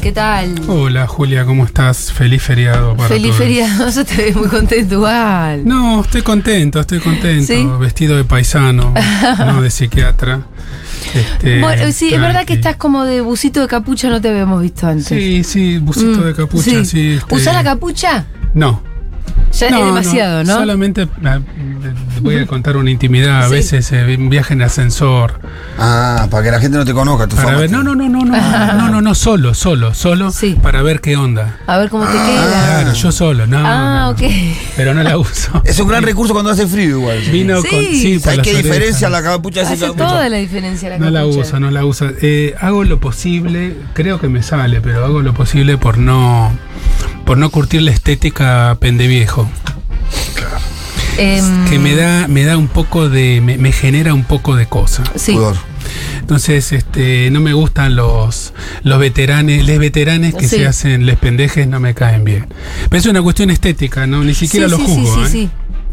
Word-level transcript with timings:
¿Qué 0.00 0.12
tal? 0.12 0.54
Hola 0.68 1.06
Julia, 1.06 1.44
¿cómo 1.44 1.64
estás? 1.64 2.12
Feliz 2.12 2.42
feriado 2.42 2.96
para 2.96 3.08
Feliz 3.08 3.28
todos. 3.28 3.38
feriado, 3.38 3.90
yo 3.94 4.04
te 4.04 4.16
veo 4.16 4.38
muy 4.38 4.48
contento 4.48 4.94
igual. 4.94 5.66
No, 5.66 6.00
estoy 6.02 6.22
contento, 6.22 6.80
estoy 6.80 6.98
contento. 7.00 7.46
¿Sí? 7.52 7.66
Vestido 7.80 8.16
de 8.16 8.24
paisano, 8.24 8.92
no 9.38 9.62
de 9.62 9.70
psiquiatra. 9.70 10.42
Este, 11.14 11.60
Bueno, 11.60 11.90
sí, 11.92 12.12
es 12.12 12.20
verdad 12.20 12.44
que 12.44 12.54
estás 12.54 12.76
como 12.76 13.04
de 13.04 13.20
busito 13.20 13.60
de 13.60 13.68
capucha, 13.68 14.08
no 14.08 14.20
te 14.20 14.28
habíamos 14.30 14.60
visto 14.62 14.86
antes. 14.86 15.06
Sí, 15.06 15.44
sí, 15.44 15.78
busito 15.78 16.20
Mm, 16.20 16.24
de 16.24 16.34
capucha, 16.34 16.84
sí. 16.84 17.12
este- 17.14 17.34
¿Usás 17.34 17.54
la 17.54 17.62
capucha? 17.64 18.26
No. 18.54 18.82
Ya 19.54 19.70
no, 19.70 19.78
es 19.78 19.84
demasiado, 19.86 20.44
¿no? 20.44 20.54
Solamente 20.54 21.08
ah, 21.24 21.38
voy 22.20 22.38
a 22.38 22.46
contar 22.46 22.76
una 22.76 22.90
intimidad. 22.90 23.44
A 23.44 23.48
veces 23.48 23.92
eh, 23.92 24.16
un 24.18 24.28
viaje 24.28 24.54
en 24.54 24.62
ascensor. 24.62 25.40
Ah, 25.78 26.26
para 26.30 26.42
que 26.42 26.50
la 26.50 26.60
gente 26.60 26.76
no 26.76 26.84
te 26.84 26.92
conozca. 26.92 27.28
Tu 27.28 27.36
para 27.36 27.56
ver, 27.56 27.70
no, 27.70 27.82
no, 27.82 27.94
no, 27.94 28.08
no, 28.08 28.24
no, 28.24 28.36
no, 28.36 28.88
no, 28.88 29.00
no, 29.00 29.14
solo, 29.14 29.54
solo, 29.54 29.94
solo. 29.94 30.30
Sí. 30.32 30.56
Para 30.60 30.82
ver 30.82 31.00
qué 31.00 31.16
onda. 31.16 31.58
A 31.66 31.78
ver 31.78 31.88
cómo 31.88 32.04
te 32.04 32.18
ah. 32.18 32.26
queda. 32.26 32.82
Claro, 32.82 32.92
yo 32.94 33.12
solo, 33.12 33.46
no. 33.46 33.58
Ah, 33.64 34.10
ok. 34.10 34.22
Pero 34.76 34.94
no 34.94 35.02
la 35.02 35.18
uso. 35.18 35.62
Es 35.64 35.78
un 35.78 35.88
gran 35.88 36.02
recurso 36.02 36.32
cuando 36.32 36.50
hace 36.50 36.66
frío 36.66 36.98
igual. 36.98 37.20
Vino 37.32 37.60
sí. 37.62 37.68
con. 37.68 37.84
Sí, 37.84 38.20
¿Sabes 38.20 38.40
qué 38.40 38.54
diferencia 38.54 39.08
la 39.08 39.22
capucha? 39.22 39.62
Hace 39.62 39.76
toda 39.76 40.28
la 40.28 40.36
diferencia 40.36 40.88
la 40.88 40.96
capucha. 40.96 41.10
No 41.10 41.18
la 41.18 41.26
uso, 41.26 41.60
no 41.60 41.70
la 41.70 41.84
uso. 41.84 42.06
Eh, 42.20 42.54
hago 42.60 42.84
lo 42.84 42.98
posible, 42.98 43.76
creo 43.92 44.20
que 44.20 44.28
me 44.28 44.42
sale, 44.42 44.80
pero 44.80 45.04
hago 45.04 45.22
lo 45.22 45.34
posible 45.34 45.78
por 45.78 45.98
no, 45.98 46.52
por 47.24 47.38
no 47.38 47.50
curtir 47.50 47.82
la 47.82 47.90
estética 47.90 48.76
pendeviejo. 48.80 49.43
Em, 51.16 51.64
Que 51.68 51.78
me 51.78 51.94
da, 51.94 52.26
me 52.28 52.44
da 52.44 52.56
un 52.56 52.66
poco 52.68 53.08
de. 53.08 53.40
me, 53.40 53.56
me 53.56 53.70
genera 53.72 54.14
un 54.14 54.24
poco 54.24 54.56
de 54.56 54.66
cosa. 54.66 55.04
Sí. 55.14 55.32
Pudor. 55.34 55.56
Entonces, 56.20 56.72
este, 56.72 57.30
no 57.30 57.40
me 57.40 57.52
gustan 57.52 57.94
los, 57.94 58.52
los 58.82 58.98
veteranes, 58.98 59.64
les 59.66 59.78
veteranes 59.78 60.34
que 60.34 60.48
Sí. 60.48 60.56
se 60.56 60.66
hacen 60.66 61.06
les 61.06 61.16
pendejes, 61.18 61.68
no 61.68 61.78
me 61.78 61.94
caen 61.94 62.24
bien. 62.24 62.46
Pero 62.88 62.98
es 62.98 63.06
una 63.06 63.22
cuestión 63.22 63.50
estética, 63.50 64.06
¿no? 64.06 64.24
Ni 64.24 64.34
siquiera 64.34 64.66
sí, 64.66 64.70
lo 64.72 64.78
sí, 64.78 64.84
juzgo, 64.86 65.14
sí, 65.14 65.20
¿eh? 65.20 65.26
sí, 65.26 65.30
sí. 65.32 65.50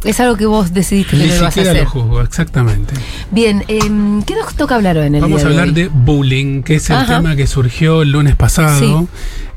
Es 0.10 0.20
algo 0.20 0.36
que 0.36 0.48
vos 0.48 0.74
decidiste 0.74 1.12
que 1.12 1.18
Ni 1.18 1.28
lo 1.28 1.34
vas 1.36 1.42
a 1.44 1.52
siquiera 1.52 1.72
hacer. 1.72 1.84
lo 1.84 1.90
juzgo, 1.92 2.22
exactamente. 2.22 2.96
Bien, 3.30 3.64
em, 3.68 4.24
¿qué 4.24 4.34
nos 4.34 4.56
toca 4.56 4.74
hablar 4.76 4.98
hoy 4.98 5.06
en 5.08 5.16
el 5.16 5.22
Vamos 5.22 5.42
día 5.42 5.46
a 5.48 5.50
de 5.52 5.60
hablar 5.60 5.76
hoy? 5.76 5.84
de 5.84 5.90
bullying, 5.94 6.64
que 6.64 6.76
es 6.78 6.90
el 6.90 6.96
Ajá. 6.96 7.18
tema 7.18 7.36
que 7.36 7.46
surgió 7.46 8.02
el 8.02 8.12
lunes 8.12 8.36
pasado, 8.36 8.80
Sí. 8.80 9.08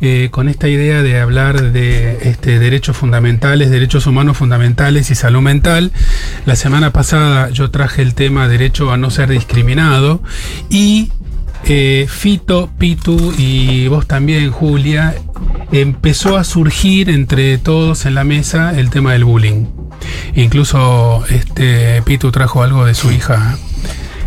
Eh, 0.07 0.29
con 0.31 0.51
esta 0.51 0.69
idea 0.69 1.03
de 1.03 1.19
hablar 1.19 1.73
de 1.73 2.29
este, 2.29 2.59
derechos 2.59 2.97
fundamentales, 2.97 3.71
derechos 3.71 4.07
humanos 4.07 4.37
fundamentales 4.37 5.11
y 5.11 5.15
salud 5.15 5.41
mental. 5.41 5.93
La 6.45 6.57
semana 6.57 6.93
pasada 6.93 7.49
yo 7.49 7.71
traje 7.71 8.03
el 8.03 8.15
tema 8.15 8.47
derecho 8.47 8.93
a 8.93 8.99
no 8.99 9.11
ser 9.11 9.31
discriminado 9.31 10.23
y 10.69 11.11
eh, 11.65 12.07
Fito, 12.09 12.69
Pitu 12.77 13.33
y 13.39 13.89
vos 13.89 14.07
también, 14.07 14.51
Julia, 14.51 15.15
empezó 15.73 16.37
a 16.37 16.45
surgir 16.45 17.09
entre 17.09 17.57
todos 17.57 18.05
en 18.05 18.15
la 18.15 18.25
mesa 18.25 18.79
el 18.79 18.91
tema 18.91 19.13
del 19.13 19.25
bullying. 19.25 19.65
Incluso 20.35 21.25
este 21.31 22.03
Pitu 22.03 22.31
trajo 22.31 22.63
algo 22.63 22.85
de 22.85 22.95
su 22.95 23.11
hija 23.11 23.57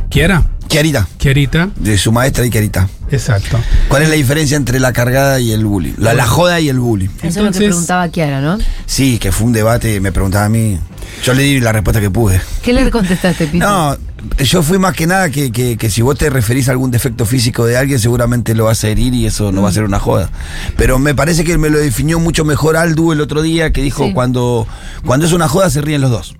Kiara. 0.09 0.56
Kiarita, 0.67 1.07
Kiarita, 1.17 1.69
de 1.75 1.97
su 1.97 2.11
maestra 2.11 2.45
y 2.45 2.49
Kiarita. 2.49 2.87
exacto. 3.09 3.57
¿Cuál 3.87 4.03
es 4.03 4.09
la 4.09 4.15
diferencia 4.15 4.57
entre 4.57 4.79
la 4.79 4.91
cargada 4.93 5.39
y 5.39 5.51
el 5.51 5.65
bullying? 5.65 5.93
La, 5.97 6.13
la 6.13 6.27
joda 6.27 6.59
y 6.59 6.69
el 6.69 6.79
bullying. 6.79 7.09
Eso 7.23 7.39
es 7.39 7.45
lo 7.45 7.51
que 7.51 7.57
preguntaba 7.59 8.09
Kiara, 8.09 8.41
¿no? 8.41 8.57
Sí, 8.85 9.17
que 9.17 9.31
fue 9.31 9.47
un 9.47 9.53
debate, 9.53 9.99
me 10.01 10.11
preguntaba 10.11 10.45
a 10.45 10.49
mí. 10.49 10.77
Yo 11.23 11.33
le 11.33 11.43
di 11.43 11.59
la 11.61 11.71
respuesta 11.71 12.01
que 12.01 12.11
pude. 12.11 12.41
¿Qué 12.61 12.73
le 12.73 12.89
contestaste, 12.91 13.47
Pito? 13.47 13.65
No, 13.65 13.97
yo 14.43 14.61
fui 14.61 14.77
más 14.77 14.93
que 14.93 15.07
nada 15.07 15.29
que, 15.29 15.51
que- 15.51 15.77
que 15.77 15.89
si 15.89 16.01
vos 16.01 16.17
te 16.17 16.29
referís 16.29 16.67
a 16.67 16.71
algún 16.71 16.91
defecto 16.91 17.25
físico 17.25 17.65
de 17.65 17.77
alguien, 17.77 17.97
seguramente 17.99 18.53
lo 18.53 18.65
vas 18.65 18.83
a 18.83 18.89
herir 18.89 19.13
y 19.13 19.25
eso 19.25 19.51
no 19.53 19.61
va 19.61 19.69
a 19.69 19.71
ser 19.71 19.83
una 19.85 19.99
joda. 19.99 20.29
Pero 20.75 20.99
me 20.99 21.15
parece 21.15 21.43
que 21.45 21.57
me 21.57 21.69
lo 21.69 21.79
definió 21.79 22.19
mucho 22.19 22.43
mejor 22.45 22.75
Aldu 22.75 23.13
el 23.13 23.21
otro 23.21 23.41
día, 23.41 23.71
que 23.71 23.81
dijo 23.81 24.05
Sí. 24.05 24.13
cuando, 24.13 24.67
cuando 25.05 25.25
es 25.25 25.31
una 25.31 25.47
joda 25.47 25.69
se 25.69 25.81
ríen 25.81 26.01
los 26.01 26.11
dos. 26.11 26.35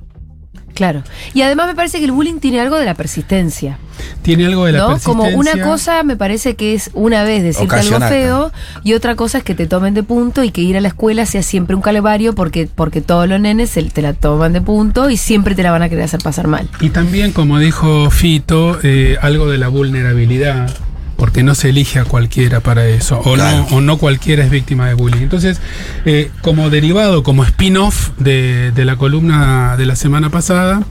Claro. 0.77 1.01
Y 1.33 1.41
además 1.41 1.65
me 1.65 1.73
parece 1.73 1.97
que 1.97 2.05
el 2.05 2.11
bullying 2.11 2.37
tiene 2.37 2.59
algo 2.61 2.75
de 2.77 2.85
la 2.85 2.93
persistencia. 2.93 3.79
Tiene 4.21 4.45
algo 4.45 4.65
de 4.67 4.73
la 4.73 4.77
¿No? 4.77 4.87
persistencia. 4.89 5.23
Como 5.25 5.39
una 5.39 5.59
cosa 5.63 6.03
me 6.03 6.15
parece 6.15 6.55
que 6.55 6.75
es 6.75 6.91
una 6.93 7.23
vez 7.23 7.41
decirte 7.41 7.75
algo 7.77 7.99
feo 7.99 8.51
y 8.83 8.93
otra 8.93 9.15
cosa 9.15 9.39
es 9.39 9.43
que 9.43 9.55
te 9.55 9.65
tomen 9.65 9.95
de 9.95 10.03
punto 10.03 10.43
y 10.43 10.51
que 10.51 10.61
ir 10.61 10.77
a 10.77 10.81
la 10.81 10.89
escuela 10.89 11.25
sea 11.25 11.41
siempre 11.41 11.75
un 11.75 11.81
calvario 11.81 12.35
porque, 12.35 12.69
porque 12.73 13.01
todos 13.01 13.27
los 13.27 13.39
nenes 13.41 13.71
se- 13.71 13.81
te 13.85 14.03
la 14.03 14.13
toman 14.13 14.53
de 14.53 14.61
punto 14.61 15.09
y 15.09 15.17
siempre 15.17 15.55
te 15.55 15.63
la 15.63 15.71
van 15.71 15.81
a 15.81 15.89
querer 15.89 16.03
hacer 16.03 16.19
pasar 16.21 16.45
mal. 16.47 16.69
Y 16.79 16.91
también, 16.91 17.31
como 17.31 17.57
dijo 17.57 18.11
Fito, 18.11 18.77
eh, 18.83 19.17
algo 19.19 19.49
de 19.49 19.57
la 19.57 19.69
vulnerabilidad, 19.69 20.69
porque 21.17 21.43
no 21.43 21.55
se 21.55 21.69
elige 21.69 21.99
a 21.99 22.05
cualquiera 22.05 22.61
para 22.61 22.85
eso, 22.87 23.19
o, 23.19 23.33
Claro. 23.33 23.65
no, 23.69 23.77
o 23.77 23.81
no 23.81 23.97
cualquiera 23.97 24.43
es 24.43 24.49
víctima 24.51 24.87
de 24.87 24.93
bullying. 24.93 25.21
Entonces, 25.23 25.59
eh, 26.05 26.31
como 26.41 26.69
derivado, 26.69 27.23
como 27.23 27.43
spin-off 27.43 28.11
de, 28.19 28.71
de 28.71 28.85
la 28.85 28.95
columna 28.95 29.75
de 29.77 29.85
la 29.85 29.95
semana 29.95 30.29
pasada, 30.29 30.83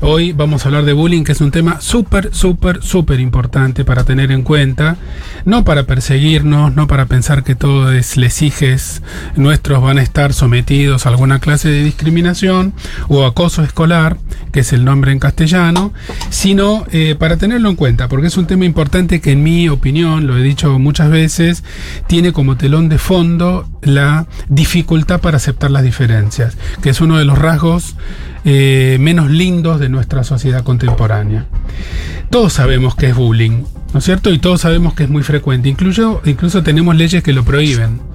hoy 0.00 0.32
vamos 0.32 0.64
a 0.64 0.68
hablar 0.68 0.84
de 0.84 0.92
bullying, 0.92 1.24
que 1.24 1.32
es 1.32 1.40
un 1.40 1.50
tema 1.50 1.80
súper, 1.80 2.30
súper, 2.34 2.82
súper 2.82 3.20
importante 3.20 3.84
para 3.84 4.04
tener 4.04 4.32
en 4.32 4.42
cuenta, 4.42 4.96
no 5.44 5.64
para 5.64 5.84
perseguirnos, 5.84 6.74
no 6.74 6.86
para 6.86 7.06
pensar 7.06 7.44
que 7.44 7.54
todos 7.54 8.16
lesijes 8.16 9.02
nuestros 9.36 9.80
van 9.82 9.98
a 9.98 10.02
estar 10.02 10.32
sometidos 10.32 11.06
a 11.06 11.10
alguna 11.10 11.38
clase 11.38 11.68
de 11.68 11.84
discriminación 11.84 12.74
o 13.08 13.24
acoso 13.24 13.62
escolar, 13.62 14.16
que 14.52 14.60
es 14.60 14.72
el 14.72 14.84
nombre 14.84 15.12
en 15.12 15.18
castellano, 15.18 15.92
sino 16.30 16.84
eh, 16.90 17.14
para 17.18 17.36
tenerlo 17.36 17.68
en 17.70 17.76
cuenta, 17.76 18.08
porque 18.08 18.26
es 18.26 18.36
un 18.36 18.46
tema 18.46 18.64
importante 18.64 19.20
que 19.20 19.32
en 19.32 19.42
mi 19.42 19.67
opinión, 19.70 20.26
lo 20.26 20.36
he 20.36 20.42
dicho 20.42 20.78
muchas 20.78 21.10
veces, 21.10 21.64
tiene 22.06 22.32
como 22.32 22.56
telón 22.56 22.88
de 22.88 22.98
fondo 22.98 23.68
la 23.82 24.26
dificultad 24.48 25.20
para 25.20 25.36
aceptar 25.36 25.70
las 25.70 25.82
diferencias, 25.82 26.56
que 26.82 26.90
es 26.90 27.00
uno 27.00 27.18
de 27.18 27.24
los 27.24 27.38
rasgos 27.38 27.96
eh, 28.44 28.96
menos 29.00 29.30
lindos 29.30 29.80
de 29.80 29.88
nuestra 29.88 30.24
sociedad 30.24 30.62
contemporánea. 30.62 31.46
Todos 32.30 32.52
sabemos 32.52 32.94
que 32.94 33.08
es 33.08 33.14
bullying, 33.14 33.64
¿no 33.92 33.98
es 33.98 34.04
cierto? 34.04 34.30
Y 34.30 34.38
todos 34.38 34.60
sabemos 34.60 34.94
que 34.94 35.04
es 35.04 35.10
muy 35.10 35.22
frecuente. 35.22 35.68
Incluso, 35.68 36.20
incluso 36.24 36.62
tenemos 36.62 36.96
leyes 36.96 37.22
que 37.22 37.32
lo 37.32 37.44
prohíben. 37.44 38.07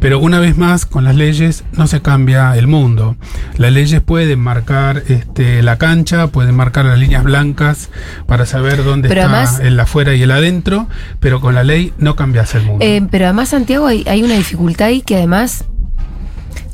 Pero 0.00 0.20
una 0.20 0.38
vez 0.40 0.56
más, 0.56 0.86
con 0.86 1.04
las 1.04 1.16
leyes 1.16 1.64
no 1.72 1.86
se 1.86 2.00
cambia 2.02 2.56
el 2.56 2.66
mundo. 2.66 3.16
Las 3.56 3.72
leyes 3.72 4.00
pueden 4.00 4.38
marcar 4.40 5.02
este, 5.08 5.62
la 5.62 5.76
cancha, 5.76 6.28
pueden 6.28 6.54
marcar 6.54 6.84
las 6.84 6.98
líneas 6.98 7.24
blancas 7.24 7.90
para 8.26 8.46
saber 8.46 8.84
dónde 8.84 9.08
Pero 9.08 9.22
está 9.22 9.32
además- 9.42 9.60
el 9.60 9.80
afuera 9.80 10.14
y 10.14 10.22
el 10.22 10.30
adentro, 10.30 10.88
pero 11.20 11.40
con 11.40 11.54
la 11.54 11.64
ley 11.64 11.92
no 11.98 12.14
cambias 12.16 12.54
el 12.54 12.62
mundo. 12.64 12.84
Eh, 12.84 13.02
pero 13.10 13.24
además, 13.26 13.48
Santiago, 13.48 13.86
hay, 13.86 14.04
hay 14.08 14.22
una 14.22 14.34
dificultad 14.34 14.88
ahí 14.88 15.00
que 15.02 15.16
además 15.16 15.64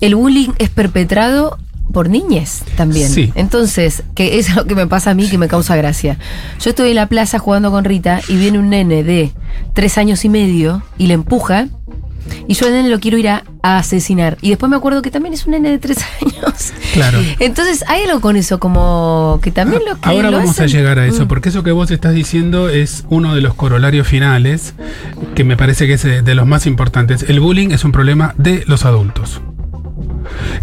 el 0.01 0.15
bullying 0.15 0.51
es 0.59 0.69
perpetrado 0.71 1.59
por 1.93 2.09
niñes 2.09 2.63
también. 2.77 3.09
Sí. 3.09 3.31
Entonces, 3.37 4.03
que 4.15 4.39
es 4.39 4.55
lo 4.57 4.65
que 4.67 4.75
me 4.75 4.87
pasa 4.87 5.11
a 5.11 5.15
mí 5.15 5.29
que 5.29 5.39
me 5.39 5.49
causa 5.49 5.77
gracia. 5.77 6.19
Yo 6.61 6.71
estoy 6.71 6.91
en 6.91 6.97
la 6.97 7.07
plaza 7.09 7.39
jugando 7.39 7.71
con 7.71 7.85
Rita 7.85 8.21
y 8.29 8.37
viene 8.37 8.59
un 8.59 8.71
nene 8.71 9.05
de 9.05 9.33
tres 9.75 9.97
años 9.97 10.25
y 10.25 10.29
medio 10.29 10.83
y 10.99 11.07
le 11.07 11.15
empuja. 11.15 11.69
Y 12.49 12.55
yo 12.55 12.67
al 12.67 12.73
nene 12.73 12.89
lo 12.89 13.01
quiero 13.01 13.17
ir 13.19 13.29
a, 13.29 13.45
a 13.63 13.79
asesinar. 13.79 14.37
Y 14.41 14.51
después 14.51 14.69
me 14.71 14.77
acuerdo 14.77 15.03
que 15.03 15.11
también 15.11 15.35
es 15.35 15.47
un 15.47 15.53
nene 15.53 15.71
de 15.71 15.79
tres 15.79 15.99
años. 16.23 16.73
Claro. 16.93 17.19
Entonces, 17.39 17.85
hay 17.89 18.03
algo 18.05 18.21
con 18.21 18.37
eso, 18.37 18.59
como 18.61 19.39
que 19.43 19.51
también 19.51 19.83
lo 19.89 19.95
que. 20.01 20.09
Ahora 20.09 20.31
lo 20.31 20.39
vamos 20.39 20.59
a 20.61 20.67
llegar 20.67 20.99
a 20.99 21.07
eso, 21.07 21.25
Mm. 21.25 21.29
porque 21.29 21.49
eso 21.49 21.63
que 21.63 21.73
vos 21.73 21.91
estás 21.91 22.15
diciendo 22.15 22.69
es 22.69 23.05
uno 23.09 23.35
de 23.35 23.41
los 23.41 23.55
corolarios 23.55 24.07
finales, 24.07 24.75
que 25.35 25.45
me 25.45 25.57
parece 25.57 25.87
que 25.87 25.95
es 25.95 26.03
de 26.03 26.35
los 26.35 26.47
más 26.47 26.67
importantes. 26.67 27.25
El 27.29 27.41
bullying 27.41 27.71
es 27.71 27.85
un 27.85 27.93
problema 27.93 28.35
de 28.39 28.65
los 28.67 28.85
adultos. 28.85 29.41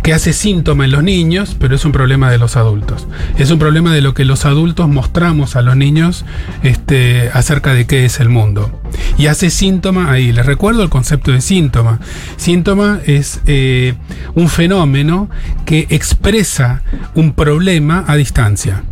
Que 0.03 0.13
hace 0.13 0.33
síntoma 0.33 0.85
en 0.85 0.91
los 0.91 1.03
niños, 1.03 1.55
pero 1.59 1.75
es 1.75 1.85
un 1.85 1.91
problema 1.91 2.31
de 2.31 2.37
los 2.37 2.57
adultos. 2.57 3.07
Es 3.37 3.51
un 3.51 3.59
problema 3.59 3.93
de 3.93 4.01
lo 4.01 4.13
que 4.13 4.25
los 4.25 4.45
adultos 4.45 4.87
mostramos 4.87 5.55
a 5.55 5.61
los 5.61 5.75
niños 5.75 6.25
este, 6.63 7.29
acerca 7.33 7.73
de 7.73 7.85
qué 7.85 8.05
es 8.05 8.19
el 8.19 8.29
mundo. 8.29 8.81
Y 9.17 9.27
hace 9.27 9.49
síntoma 9.49 10.11
ahí. 10.11 10.31
Les 10.31 10.45
recuerdo 10.45 10.83
el 10.83 10.89
concepto 10.89 11.31
de 11.31 11.41
síntoma. 11.41 11.99
Síntoma 12.37 12.99
es 13.05 13.41
eh, 13.45 13.95
un 14.35 14.49
fenómeno 14.49 15.29
que 15.65 15.87
expresa 15.89 16.83
un 17.15 17.33
problema 17.33 18.03
a 18.07 18.15
distancia. 18.15 18.83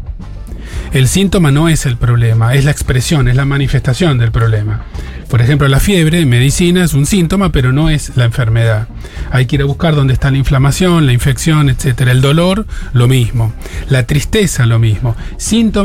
El 0.91 1.07
síntoma 1.07 1.51
no 1.51 1.69
es 1.69 1.85
el 1.85 1.97
problema, 1.97 2.55
es 2.55 2.65
la 2.65 2.71
expresión, 2.71 3.27
es 3.27 3.35
la 3.35 3.45
manifestación 3.45 4.17
del 4.17 4.31
problema. 4.31 4.85
Por 5.29 5.39
ejemplo, 5.41 5.67
la 5.67 5.79
fiebre 5.79 6.19
en 6.19 6.29
medicina 6.29 6.83
es 6.83 6.95
un 6.95 7.05
síntoma, 7.05 7.51
pero 7.51 7.71
no 7.71 7.91
es 7.91 8.17
la 8.17 8.25
enfermedad. 8.25 8.87
Hay 9.29 9.45
que 9.45 9.57
ir 9.57 9.61
a 9.61 9.65
buscar 9.65 9.93
dónde 9.93 10.13
está 10.13 10.31
la 10.31 10.39
inflamación, 10.39 11.05
la 11.05 11.13
infección, 11.13 11.69
etc. 11.69 12.01
El 12.09 12.21
dolor, 12.21 12.65
lo 12.93 13.07
mismo. 13.07 13.53
La 13.89 14.07
tristeza, 14.07 14.65
lo 14.65 14.79
mismo. 14.79 15.15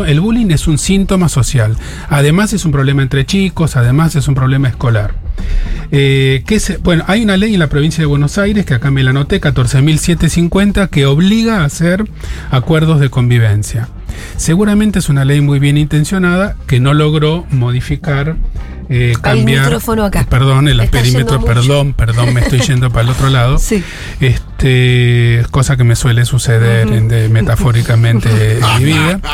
El 0.06 0.20
bullying 0.20 0.50
es 0.50 0.66
un 0.66 0.78
síntoma 0.78 1.28
social. 1.28 1.76
Además 2.08 2.54
es 2.54 2.64
un 2.64 2.72
problema 2.72 3.02
entre 3.02 3.26
chicos, 3.26 3.76
además 3.76 4.16
es 4.16 4.26
un 4.28 4.34
problema 4.34 4.68
escolar. 4.68 5.14
Eh, 5.90 6.42
bueno, 6.82 7.04
hay 7.06 7.22
una 7.22 7.36
ley 7.36 7.52
en 7.52 7.60
la 7.60 7.68
provincia 7.68 8.00
de 8.00 8.06
Buenos 8.06 8.38
Aires, 8.38 8.64
que 8.64 8.72
acá 8.72 8.90
me 8.90 9.02
la 9.02 9.10
anoté, 9.10 9.42
14.750, 9.42 10.88
que 10.88 11.04
obliga 11.04 11.60
a 11.60 11.64
hacer 11.64 12.06
acuerdos 12.50 12.98
de 13.00 13.10
convivencia. 13.10 13.90
Seguramente 14.37 14.99
es 14.99 15.08
una 15.08 15.25
ley 15.25 15.40
muy 15.40 15.58
bien 15.58 15.76
intencionada 15.78 16.56
que 16.66 16.81
no 16.81 16.93
logró 16.94 17.46
modificar, 17.50 18.37
eh, 18.88 19.14
cambiar. 19.22 19.64
micrófono 19.64 20.05
acá. 20.05 20.20
eh, 20.22 20.26
Perdón, 20.28 20.69
el 20.69 20.87
perímetro, 20.88 21.40
mucho. 21.40 21.46
perdón, 21.52 21.93
perdón, 21.94 22.34
me 22.34 22.40
estoy 22.43 22.61
yendo 22.61 22.90
para 22.90 23.02
el 23.02 23.08
otro 23.11 23.31
lado. 23.31 23.58
Sí. 23.64 23.82
Este, 24.20 25.44
cosa 25.50 25.76
que 25.76 25.84
me 25.84 25.96
suele 25.96 26.25
suceder 26.25 26.88
en- 26.88 27.08
de- 27.08 27.28
metafóricamente 27.28 28.58
en 28.58 28.78
mi 28.78 28.84
vida. 28.84 29.20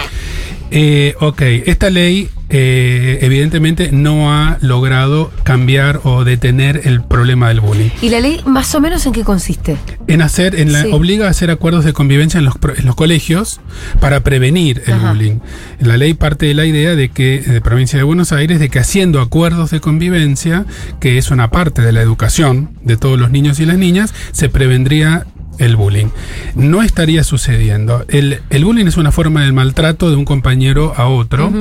Eh, 0.70 1.14
ok, 1.20 1.42
esta 1.66 1.90
ley 1.90 2.28
eh, 2.52 3.18
evidentemente 3.22 3.90
no 3.92 4.32
ha 4.32 4.58
logrado 4.60 5.30
cambiar 5.44 6.00
o 6.04 6.24
detener 6.24 6.82
el 6.84 7.00
problema 7.02 7.48
del 7.48 7.60
bullying. 7.60 7.90
¿Y 8.02 8.08
la 8.08 8.20
ley 8.20 8.40
más 8.44 8.74
o 8.74 8.80
menos 8.80 9.06
en 9.06 9.12
qué 9.12 9.22
consiste? 9.22 9.76
En 10.08 10.20
hacer, 10.22 10.54
en 10.58 10.72
la, 10.72 10.82
Sí. 10.82 10.90
obliga 10.92 11.26
a 11.26 11.30
hacer 11.30 11.50
acuerdos 11.50 11.84
de 11.84 11.92
convivencia 11.92 12.38
en 12.38 12.44
los, 12.44 12.54
en 12.76 12.86
los 12.86 12.94
colegios 12.96 13.60
para 14.00 14.20
prevenir 14.20 14.82
el 14.86 14.94
Ajá. 14.94 15.12
bullying. 15.12 15.38
La 15.80 15.96
ley 15.96 16.14
parte 16.14 16.46
de 16.46 16.54
la 16.54 16.66
idea 16.66 16.94
de 16.96 17.08
que, 17.10 17.40
de 17.40 17.60
provincia 17.60 17.96
de 17.98 18.02
Buenos 18.02 18.32
Aires, 18.32 18.58
de 18.58 18.68
que 18.68 18.78
haciendo 18.80 19.20
acuerdos 19.20 19.70
de 19.70 19.80
convivencia, 19.80 20.66
que 21.00 21.18
es 21.18 21.30
una 21.30 21.50
parte 21.50 21.82
de 21.82 21.92
la 21.92 22.00
educación 22.02 22.70
de 22.82 22.96
todos 22.96 23.18
los 23.18 23.30
niños 23.30 23.60
y 23.60 23.66
las 23.66 23.78
niñas, 23.78 24.12
se 24.32 24.48
prevendría 24.48 25.26
el 25.60 25.76
bullying. 25.76 26.08
No 26.56 26.82
estaría 26.82 27.22
sucediendo. 27.22 28.04
El, 28.08 28.40
el 28.50 28.64
bullying 28.64 28.86
es 28.86 28.96
una 28.96 29.12
forma 29.12 29.42
del 29.42 29.52
maltrato 29.52 30.10
de 30.10 30.16
un 30.16 30.24
compañero 30.24 30.94
a 30.96 31.06
otro 31.06 31.52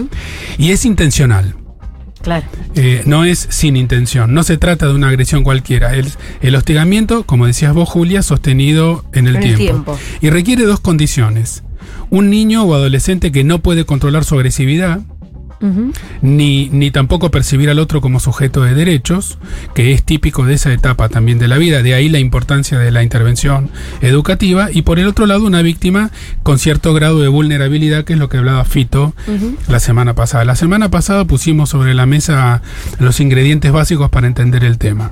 y 0.57 0.72
es 0.72 0.86
intencional. 0.86 1.56
Claro. 2.22 2.46
Eh, 2.75 3.04
no 3.06 3.24
es 3.24 3.48
sin 3.50 3.78
intención, 3.78 4.34
no 4.34 4.44
se 4.44 4.57
trata 4.57 4.88
de 4.88 4.94
una 4.94 5.07
agresión 5.07 5.44
cualquiera. 5.44 5.96
El, 5.96 6.12
el 6.42 6.56
hostigamiento, 6.56 7.24
como 7.24 7.46
decías 7.46 7.74
vos, 7.74 7.88
Julia, 7.88 8.24
sostenido 8.24 9.06
en 9.13 9.28
el, 9.28 9.38
En 9.38 9.44
el 9.44 9.56
tiempo. 9.56 9.98
Y 10.19 10.30
requiere 10.30 10.66
dos 10.66 10.80
condiciones. 10.81 11.63
Un 12.10 12.30
niño 12.30 12.63
o 12.63 12.74
adolescente 12.74 13.31
que 13.31 13.44
no 13.44 13.60
puede 13.60 13.86
controlar 13.86 14.25
su 14.25 14.36
agresividad, 14.36 15.00
Ni, 16.21 16.69
ni 16.69 16.91
tampoco 16.91 17.31
percibir 17.31 17.69
al 17.69 17.79
otro 17.79 18.01
como 18.01 18.19
sujeto 18.19 18.63
de 18.63 18.73
derechos, 18.73 19.38
que 19.75 19.94
es 19.94 20.03
típico 20.03 20.45
de 20.45 20.53
esa 20.53 20.71
etapa 20.73 21.09
también 21.09 21.39
de 21.39 21.47
la 21.47 21.57
vida, 21.57 21.81
de 21.81 21.94
ahí 21.94 22.09
la 22.09 22.19
importancia 22.19 22.79
de 22.79 22.91
la 22.91 23.03
intervención 23.03 23.69
educativa, 24.01 24.69
y 24.71 24.83
por 24.83 25.00
el 25.00 25.07
otro 25.07 25.25
lado 25.25 25.45
una 25.45 25.61
víctima 25.61 26.11
con 26.44 26.59
cierto 26.59 26.94
grado 26.94 27.19
de 27.21 27.27
vulnerabilidad, 27.27 28.06
que 28.06 28.13
es 28.13 28.19
lo 28.19 28.29
que 28.29 28.38
hablaba 28.38 28.63
Fito 28.65 29.13
la 29.67 29.79
semana 29.79 30.15
pasada. 30.15 30.45
La 30.45 30.56
semana 30.56 30.89
pasada 30.89 31.25
pusimos 31.25 31.69
sobre 31.69 31.94
la 31.94 32.06
mesa 32.06 32.61
los 33.00 33.19
ingredientes 33.19 33.71
básicos 33.71 34.09
para 34.09 34.27
entender 34.27 34.63
el 34.63 34.77
tema. 34.77 35.11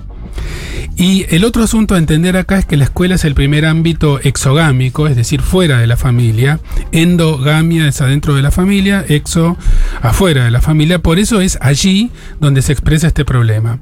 Y 0.97 1.27
el 1.29 1.45
otro 1.45 1.63
asunto 1.63 1.93
a 1.93 1.99
entender 1.99 2.35
acá 2.37 2.57
es 2.57 2.65
que 2.65 2.75
la 2.75 2.85
escuela 2.85 3.15
es 3.15 3.23
el 3.23 3.35
primer 3.35 3.67
ámbito 3.67 4.19
exogámico, 4.19 5.07
es 5.07 5.15
decir, 5.15 5.41
fuera 5.41 5.77
de 5.77 5.85
la 5.85 5.95
familia. 5.95 6.59
Endogamia 6.91 7.87
es 7.87 8.01
adentro 8.01 8.33
de 8.33 8.41
la 8.41 8.49
familia, 8.49 9.05
exo 9.07 9.57
afuera 10.01 10.45
de 10.45 10.51
la 10.51 10.59
familia. 10.59 10.97
Por 10.99 11.19
eso 11.19 11.39
es 11.39 11.59
allí 11.61 12.09
donde 12.39 12.63
se 12.63 12.71
expresa 12.71 13.05
este 13.05 13.25
problema. 13.25 13.79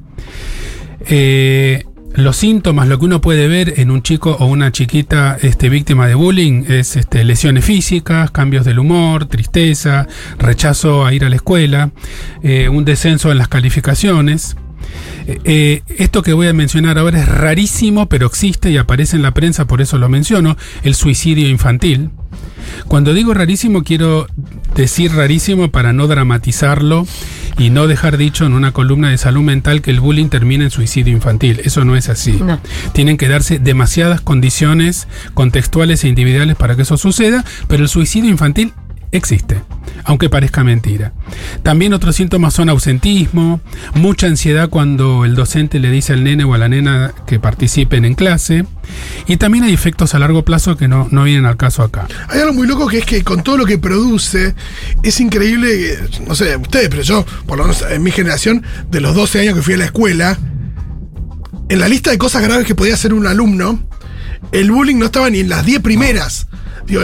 Eh, 1.07 1.85
los 2.15 2.35
síntomas, 2.35 2.89
lo 2.89 2.99
que 2.99 3.05
uno 3.05 3.21
puede 3.21 3.47
ver 3.47 3.75
en 3.77 3.91
un 3.91 4.01
chico 4.01 4.35
o 4.39 4.45
una 4.45 4.73
chiquita 4.73 5.37
este, 5.41 5.69
víctima 5.69 6.07
de 6.07 6.15
bullying 6.15 6.63
es 6.67 6.97
este, 6.97 7.23
lesiones 7.23 7.63
físicas, 7.63 8.31
cambios 8.31 8.65
del 8.65 8.79
humor, 8.79 9.25
tristeza, 9.25 10.07
rechazo 10.37 11.05
a 11.05 11.13
ir 11.13 11.23
a 11.23 11.29
la 11.29 11.37
escuela, 11.37 11.91
eh, 12.43 12.67
un 12.67 12.83
descenso 12.83 13.31
en 13.31 13.37
las 13.37 13.47
calificaciones. 13.47 14.57
Eh, 15.27 15.39
eh, 15.43 15.81
esto 15.97 16.21
que 16.21 16.33
voy 16.33 16.47
a 16.47 16.53
mencionar 16.53 16.97
ahora 16.97 17.19
es 17.19 17.27
rarísimo, 17.27 18.07
pero 18.07 18.27
existe 18.27 18.69
y 18.69 18.77
aparece 18.77 19.15
en 19.15 19.23
la 19.23 19.33
prensa, 19.33 19.65
por 19.65 19.81
eso 19.81 19.97
lo 19.97 20.09
menciono, 20.09 20.57
el 20.83 20.95
suicidio 20.95 21.49
infantil. 21.49 22.11
Cuando 22.87 23.13
digo 23.13 23.33
rarísimo, 23.33 23.83
quiero 23.83 24.27
decir 24.75 25.13
rarísimo 25.13 25.71
para 25.71 25.93
no 25.93 26.07
dramatizarlo 26.07 27.07
y 27.57 27.69
no 27.69 27.87
dejar 27.87 28.17
dicho 28.17 28.45
en 28.45 28.53
una 28.53 28.71
columna 28.71 29.09
de 29.09 29.17
salud 29.17 29.41
mental 29.41 29.81
que 29.81 29.91
el 29.91 29.99
bullying 29.99 30.27
termina 30.27 30.65
en 30.65 30.71
suicidio 30.71 31.13
infantil. 31.13 31.61
Eso 31.63 31.85
no 31.85 31.95
es 31.95 32.09
así. 32.09 32.33
No. 32.33 32.59
Tienen 32.93 33.17
que 33.17 33.29
darse 33.29 33.59
demasiadas 33.59 34.21
condiciones 34.21 35.07
contextuales 35.33 36.03
e 36.03 36.09
individuales 36.09 36.55
para 36.55 36.75
que 36.75 36.81
eso 36.81 36.97
suceda, 36.97 37.45
pero 37.67 37.83
el 37.83 37.89
suicidio 37.89 38.29
infantil 38.29 38.73
existe, 39.17 39.61
aunque 40.03 40.29
parezca 40.29 40.63
mentira. 40.63 41.13
También 41.63 41.93
otros 41.93 42.15
síntomas 42.15 42.53
son 42.53 42.69
ausentismo, 42.69 43.61
mucha 43.93 44.27
ansiedad 44.27 44.69
cuando 44.69 45.25
el 45.25 45.35
docente 45.35 45.79
le 45.79 45.91
dice 45.91 46.13
al 46.13 46.23
nene 46.23 46.43
o 46.43 46.53
a 46.53 46.57
la 46.57 46.69
nena 46.69 47.13
que 47.25 47.39
participen 47.39 48.05
en 48.05 48.15
clase, 48.15 48.65
y 49.27 49.37
también 49.37 49.63
hay 49.63 49.73
efectos 49.73 50.13
a 50.13 50.19
largo 50.19 50.43
plazo 50.43 50.77
que 50.77 50.87
no, 50.87 51.07
no 51.11 51.23
vienen 51.23 51.45
al 51.45 51.57
caso 51.57 51.83
acá. 51.83 52.07
Hay 52.29 52.39
algo 52.39 52.53
muy 52.53 52.67
loco 52.67 52.87
que 52.87 52.99
es 52.99 53.05
que 53.05 53.23
con 53.23 53.43
todo 53.43 53.57
lo 53.57 53.65
que 53.65 53.77
produce, 53.77 54.55
es 55.03 55.19
increíble, 55.19 55.97
no 56.27 56.35
sé, 56.35 56.55
ustedes, 56.57 56.89
pero 56.89 57.01
yo, 57.01 57.25
por 57.45 57.57
lo 57.57 57.63
menos 57.63 57.83
en 57.89 58.03
mi 58.03 58.11
generación, 58.11 58.63
de 58.91 59.01
los 59.01 59.15
12 59.15 59.41
años 59.41 59.55
que 59.55 59.61
fui 59.61 59.73
a 59.73 59.77
la 59.77 59.85
escuela, 59.85 60.37
en 61.67 61.79
la 61.79 61.87
lista 61.87 62.11
de 62.11 62.17
cosas 62.17 62.43
graves 62.43 62.67
que 62.67 62.75
podía 62.75 62.93
hacer 62.93 63.13
un 63.13 63.25
alumno, 63.25 63.79
el 64.51 64.71
bullying 64.71 64.97
no 64.97 65.05
estaba 65.05 65.29
ni 65.29 65.39
en 65.39 65.49
las 65.49 65.65
10 65.65 65.81
primeras. 65.81 66.47
Digo, 66.85 67.01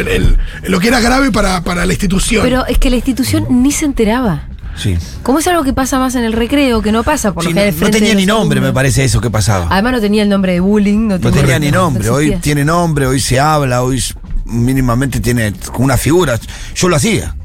lo 0.64 0.80
que 0.80 0.88
era 0.88 1.00
grave 1.00 1.32
para, 1.32 1.64
para 1.64 1.86
la 1.86 1.94
institución. 1.94 2.44
Pero 2.44 2.66
es 2.68 2.78
que 2.78 2.90
la 2.90 2.98
institución 2.98 3.48
ni 3.50 3.72
se 3.72 3.86
enteraba. 3.86 4.48
Sí. 4.76 4.98
Como 5.24 5.40
es 5.40 5.48
algo 5.48 5.64
que 5.64 5.74
pasa 5.74 6.00
más 6.00 6.16
en 6.16 6.24
el 6.24 6.34
recreo, 6.34 6.82
que 6.82 6.92
no 6.92 7.04
pasa 7.04 7.34
por 7.34 7.44
Sí, 7.44 7.50
lo 7.50 7.56
no, 7.56 7.62
general 7.62 7.76
no 7.76 7.80
frente 7.80 8.00
tenía 8.00 8.16
ni 8.16 8.26
nombre, 8.26 8.62
me 8.62 8.72
parece 8.72 9.04
eso 9.04 9.20
que 9.20 9.30
pasaba. 9.30 9.68
Además 9.70 9.94
no 9.94 10.02
tenía 10.02 10.24
el 10.24 10.30
nombre 10.30 10.54
de 10.54 10.60
bullying. 10.60 11.08
No, 11.08 11.18
No 11.18 11.32
tenía 11.32 11.60
ni 11.60 11.72
no 11.72 11.82
nombre, 11.82 12.10
hoy 12.10 12.38
tiene 12.42 12.64
nombre, 12.64 13.06
hoy 13.06 13.20
se 13.20 13.40
habla, 13.40 13.84
hoy 13.84 14.02
mínimamente 14.46 15.20
tiene 15.20 15.54
una 15.78 15.98
figura. 15.98 16.40
Yo 16.76 16.90
lo 16.90 16.96
hacía. 16.96 17.36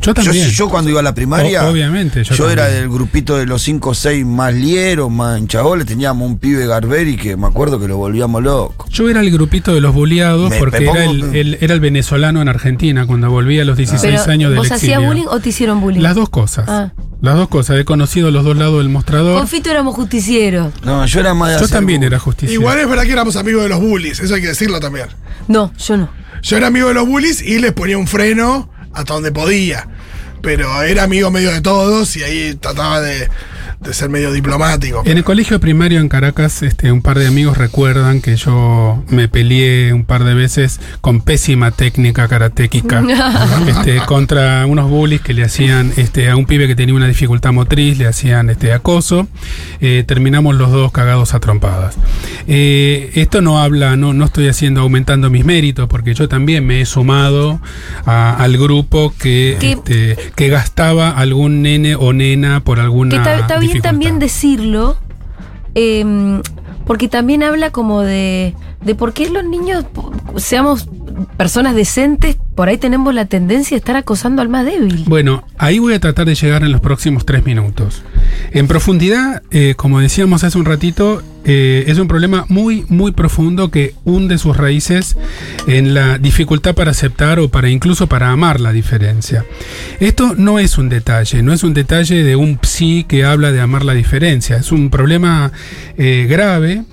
Yo 0.00 0.14
también. 0.14 0.48
yo 0.48 0.68
cuando 0.68 0.90
iba 0.90 1.00
a 1.00 1.02
la 1.02 1.14
primaria, 1.14 1.64
O- 1.66 1.70
obviamente, 1.70 2.24
yo 2.24 2.34
yo, 2.34 2.50
era 2.50 2.66
del 2.68 2.88
grupito 2.88 3.36
de 3.36 3.46
los 3.46 3.62
5 3.62 3.90
o 3.90 3.94
6 3.94 4.24
más 4.24 4.54
lieros, 4.54 5.10
más 5.10 5.38
hinchaboles, 5.38 5.86
teníamos 5.86 6.28
un 6.28 6.38
pibe 6.38 6.66
Garberi 6.66 7.16
que 7.16 7.36
me 7.36 7.46
acuerdo 7.46 7.78
que 7.78 7.86
lo 7.88 7.96
volvíamos 7.96 8.42
loco. 8.42 8.86
Yo 8.90 9.08
era 9.08 9.20
el 9.20 9.30
grupito 9.30 9.74
de 9.74 9.80
los 9.80 9.94
bulliados 9.94 10.50
Me- 10.50 10.58
porque 10.58 10.80
me 10.80 10.90
era, 10.90 11.04
el, 11.04 11.34
el- 11.34 11.58
era 11.60 11.74
el 11.74 11.80
venezolano 11.80 12.40
en 12.42 12.48
Argentina 12.48 13.06
cuando 13.06 13.30
volví 13.30 13.60
a 13.60 13.64
los 13.64 13.76
16 13.76 14.20
Pero, 14.22 14.32
años 14.32 14.50
del 14.50 14.58
¿Vos 14.58 14.72
hacías 14.72 15.02
bullying 15.04 15.26
o 15.28 15.40
te 15.40 15.50
hicieron 15.50 15.80
bullying? 15.80 16.00
Las 16.00 16.14
dos 16.14 16.28
cosas. 16.30 16.64
Ah. 16.68 16.92
Las 17.20 17.36
dos 17.36 17.48
cosas. 17.48 17.78
He 17.78 17.84
conocido 17.84 18.30
los 18.30 18.44
dos 18.44 18.56
lados 18.56 18.78
del 18.78 18.88
mostrador. 18.88 19.36
Con 19.38 19.46
Fito 19.48 19.70
éramos 19.70 19.94
justicieros. 19.94 20.72
No, 20.82 21.04
yo 21.04 21.20
era 21.20 21.34
más 21.34 21.52
de 21.52 21.60
Yo 21.60 21.68
también 21.68 22.02
era 22.02 22.18
justicia. 22.18 22.54
Igual 22.54 22.78
es 22.78 22.88
verdad 22.88 23.04
que 23.04 23.12
éramos 23.12 23.36
amigos 23.36 23.62
de 23.64 23.68
los 23.68 23.80
bullies, 23.80 24.20
eso 24.20 24.34
hay 24.34 24.40
que 24.40 24.46
decirlo 24.48 24.80
también. 24.80 25.06
No, 25.46 25.70
yo 25.76 25.96
no. 25.98 26.08
Yo 26.42 26.56
era 26.56 26.68
amigo 26.68 26.88
de 26.88 26.94
los 26.94 27.06
bullies 27.06 27.42
y 27.42 27.58
les 27.58 27.72
ponía 27.72 27.98
un 27.98 28.06
freno 28.06 28.70
hasta 28.94 29.12
donde 29.12 29.30
podía. 29.32 29.86
Pero 30.42 30.82
era 30.82 31.02
amigo 31.02 31.30
medio 31.30 31.52
de 31.52 31.60
todos 31.60 32.16
y 32.16 32.22
ahí 32.22 32.54
trataba 32.54 33.00
de, 33.00 33.28
de 33.80 33.94
ser 33.94 34.10
medio 34.10 34.30
diplomático. 34.32 35.02
En 35.06 35.16
el 35.16 35.24
colegio 35.24 35.58
primario 35.58 36.00
en 36.00 36.08
Caracas, 36.10 36.62
este, 36.62 36.92
un 36.92 37.00
par 37.00 37.18
de 37.18 37.26
amigos 37.26 37.56
recuerdan 37.56 38.20
que 38.20 38.36
yo 38.36 39.02
me 39.08 39.26
peleé 39.26 39.94
un 39.94 40.04
par 40.04 40.24
de 40.24 40.34
veces 40.34 40.80
con 41.00 41.22
pésima 41.22 41.70
técnica 41.70 42.28
karatéquica 42.28 43.02
este, 43.66 43.96
contra 44.06 44.66
unos 44.66 44.90
bullies 44.90 45.22
que 45.22 45.32
le 45.32 45.44
hacían 45.44 45.92
este, 45.96 46.28
a 46.28 46.36
un 46.36 46.44
pibe 46.44 46.66
que 46.66 46.74
tenía 46.76 46.94
una 46.94 47.06
dificultad 47.08 47.52
motriz, 47.52 47.96
le 47.96 48.06
hacían 48.06 48.50
este, 48.50 48.72
acoso. 48.74 49.28
Eh, 49.80 50.04
terminamos 50.06 50.54
los 50.56 50.70
dos 50.70 50.92
cagados 50.92 51.32
a 51.32 51.40
trompadas. 51.40 51.96
Eh, 52.48 53.10
esto 53.14 53.40
no 53.40 53.60
habla, 53.60 53.96
no, 53.96 54.12
no 54.12 54.26
estoy 54.26 54.48
haciendo 54.48 54.82
aumentando 54.82 55.30
mis 55.30 55.46
méritos, 55.46 55.88
porque 55.88 56.12
yo 56.12 56.28
también 56.28 56.66
me 56.66 56.82
he 56.82 56.86
sumado 56.86 57.60
a- 58.04 58.34
al 58.36 58.58
grupo 58.58 59.14
que, 59.18 59.56
Que- 59.58 59.72
este, 59.72 60.16
que 60.36 60.48
gastaba 60.48 61.10
algún 61.10 61.62
nene 61.62 61.94
o 61.94 62.12
nena 62.12 62.60
por 62.60 62.78
alguna 62.78 63.10
Que 63.10 63.16
está, 63.16 63.38
está 63.38 63.58
bien 63.58 63.69
también 63.80 64.18
decirlo, 64.18 64.96
em, 65.74 66.42
porque 66.86 67.08
también 67.08 67.42
habla 67.42 67.70
como 67.70 68.00
de, 68.00 68.54
de 68.82 68.94
por 68.94 69.12
qué 69.12 69.28
los 69.30 69.44
niños, 69.44 69.84
seamos 70.36 70.88
personas 71.36 71.74
decentes, 71.74 72.36
por 72.54 72.68
ahí 72.68 72.78
tenemos 72.78 73.14
la 73.14 73.26
tendencia 73.26 73.76
a 73.76 73.78
estar 73.78 73.96
acosando 73.96 74.42
al 74.42 74.48
más 74.48 74.64
débil. 74.64 75.04
Bueno, 75.06 75.44
ahí 75.58 75.78
voy 75.78 75.94
a 75.94 76.00
tratar 76.00 76.26
de 76.26 76.34
llegar 76.34 76.62
en 76.64 76.72
los 76.72 76.80
próximos 76.80 77.26
tres 77.26 77.44
minutos. 77.44 78.02
En 78.52 78.66
profundidad, 78.66 79.42
eh, 79.50 79.74
como 79.76 80.00
decíamos 80.00 80.44
hace 80.44 80.58
un 80.58 80.64
ratito, 80.64 81.22
eh, 81.44 81.84
es 81.86 81.98
un 81.98 82.08
problema 82.08 82.44
muy, 82.48 82.84
muy 82.88 83.12
profundo 83.12 83.70
que 83.70 83.94
hunde 84.04 84.38
sus 84.38 84.56
raíces 84.56 85.16
en 85.66 85.94
la 85.94 86.18
dificultad 86.18 86.74
para 86.74 86.90
aceptar 86.90 87.38
o 87.38 87.48
para 87.48 87.70
incluso 87.70 88.06
para 88.06 88.30
amar 88.30 88.60
la 88.60 88.72
diferencia. 88.72 89.44
Esto 90.00 90.34
no 90.36 90.58
es 90.58 90.78
un 90.78 90.88
detalle, 90.88 91.42
no 91.42 91.52
es 91.52 91.62
un 91.62 91.74
detalle 91.74 92.22
de 92.22 92.36
un 92.36 92.58
psi 92.60 93.04
que 93.08 93.24
habla 93.24 93.52
de 93.52 93.60
amar 93.60 93.84
la 93.84 93.94
diferencia, 93.94 94.56
es 94.56 94.72
un 94.72 94.90
problema 94.90 95.52
eh, 95.96 96.26
grave 96.28 96.84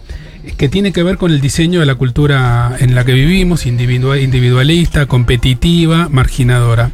que 0.58 0.70
tiene 0.70 0.92
que 0.94 1.04
ver 1.04 1.18
con 1.18 1.32
el 1.32 1.42
diseño 1.42 1.80
de 1.80 1.86
la 1.86 1.96
cultura 1.96 2.76
en 2.80 2.96
la 2.96 3.04
que 3.06 3.14
vivimos, 3.14 3.66
individua- 3.66 4.20
individualista, 4.22 5.06
competitiva, 5.06 6.08
marginadora. 6.10 6.92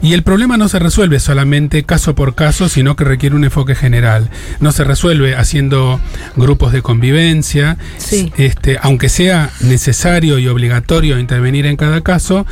Y 0.00 0.12
el 0.14 0.22
problema 0.22 0.56
no 0.56 0.68
se 0.68 0.78
resuelve 0.78 1.18
solamente 1.20 1.82
caso 1.82 2.14
por 2.14 2.34
caso, 2.36 2.68
sino 2.68 2.94
que 2.94 3.04
requiere 3.04 3.34
un 3.34 3.44
enfoque 3.44 3.74
general. 3.74 4.30
No 4.60 4.70
se 4.72 4.84
resuelve 4.84 5.34
haciendo 5.34 6.00
grupos 6.36 6.72
de 6.72 6.82
convivencia, 6.82 7.78
Sí. 7.98 8.32
este, 8.36 8.78
aunque 8.80 9.08
sea 9.08 9.50
necesario 9.60 10.38
y 10.38 10.46
obligatorio 10.48 11.18
intervenir 11.18 11.66
en 11.66 11.76
cada 11.76 12.00
caso. 12.02 12.46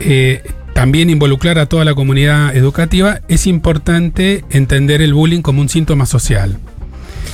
eh, 0.00 0.42
también 0.74 1.10
involucrar 1.10 1.58
a 1.58 1.66
toda 1.66 1.84
la 1.84 1.92
comunidad 1.92 2.56
educativa, 2.56 3.18
es 3.26 3.48
importante 3.48 4.44
entender 4.50 5.02
el 5.02 5.12
bullying 5.12 5.42
como 5.42 5.60
un 5.60 5.68
síntoma 5.68 6.06
social. 6.06 6.56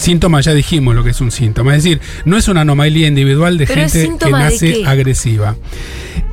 Síntoma, 0.05 0.43
ya 0.43 0.53
dijimos 0.53 0.95
lo 0.95 1.03
que 1.03 1.11
es 1.11 1.21
un 1.23 1.31
síntoma. 1.31 1.75
Es 1.75 1.83
decir, 1.83 2.01
no 2.27 2.37
es 2.37 2.49
una 2.49 2.61
anomalía 2.61 3.07
individual 3.07 3.57
de 3.57 3.67
Pero 3.67 3.89
gente 3.89 4.27
que 4.27 4.31
nace 4.31 4.85
agresiva. 4.85 5.57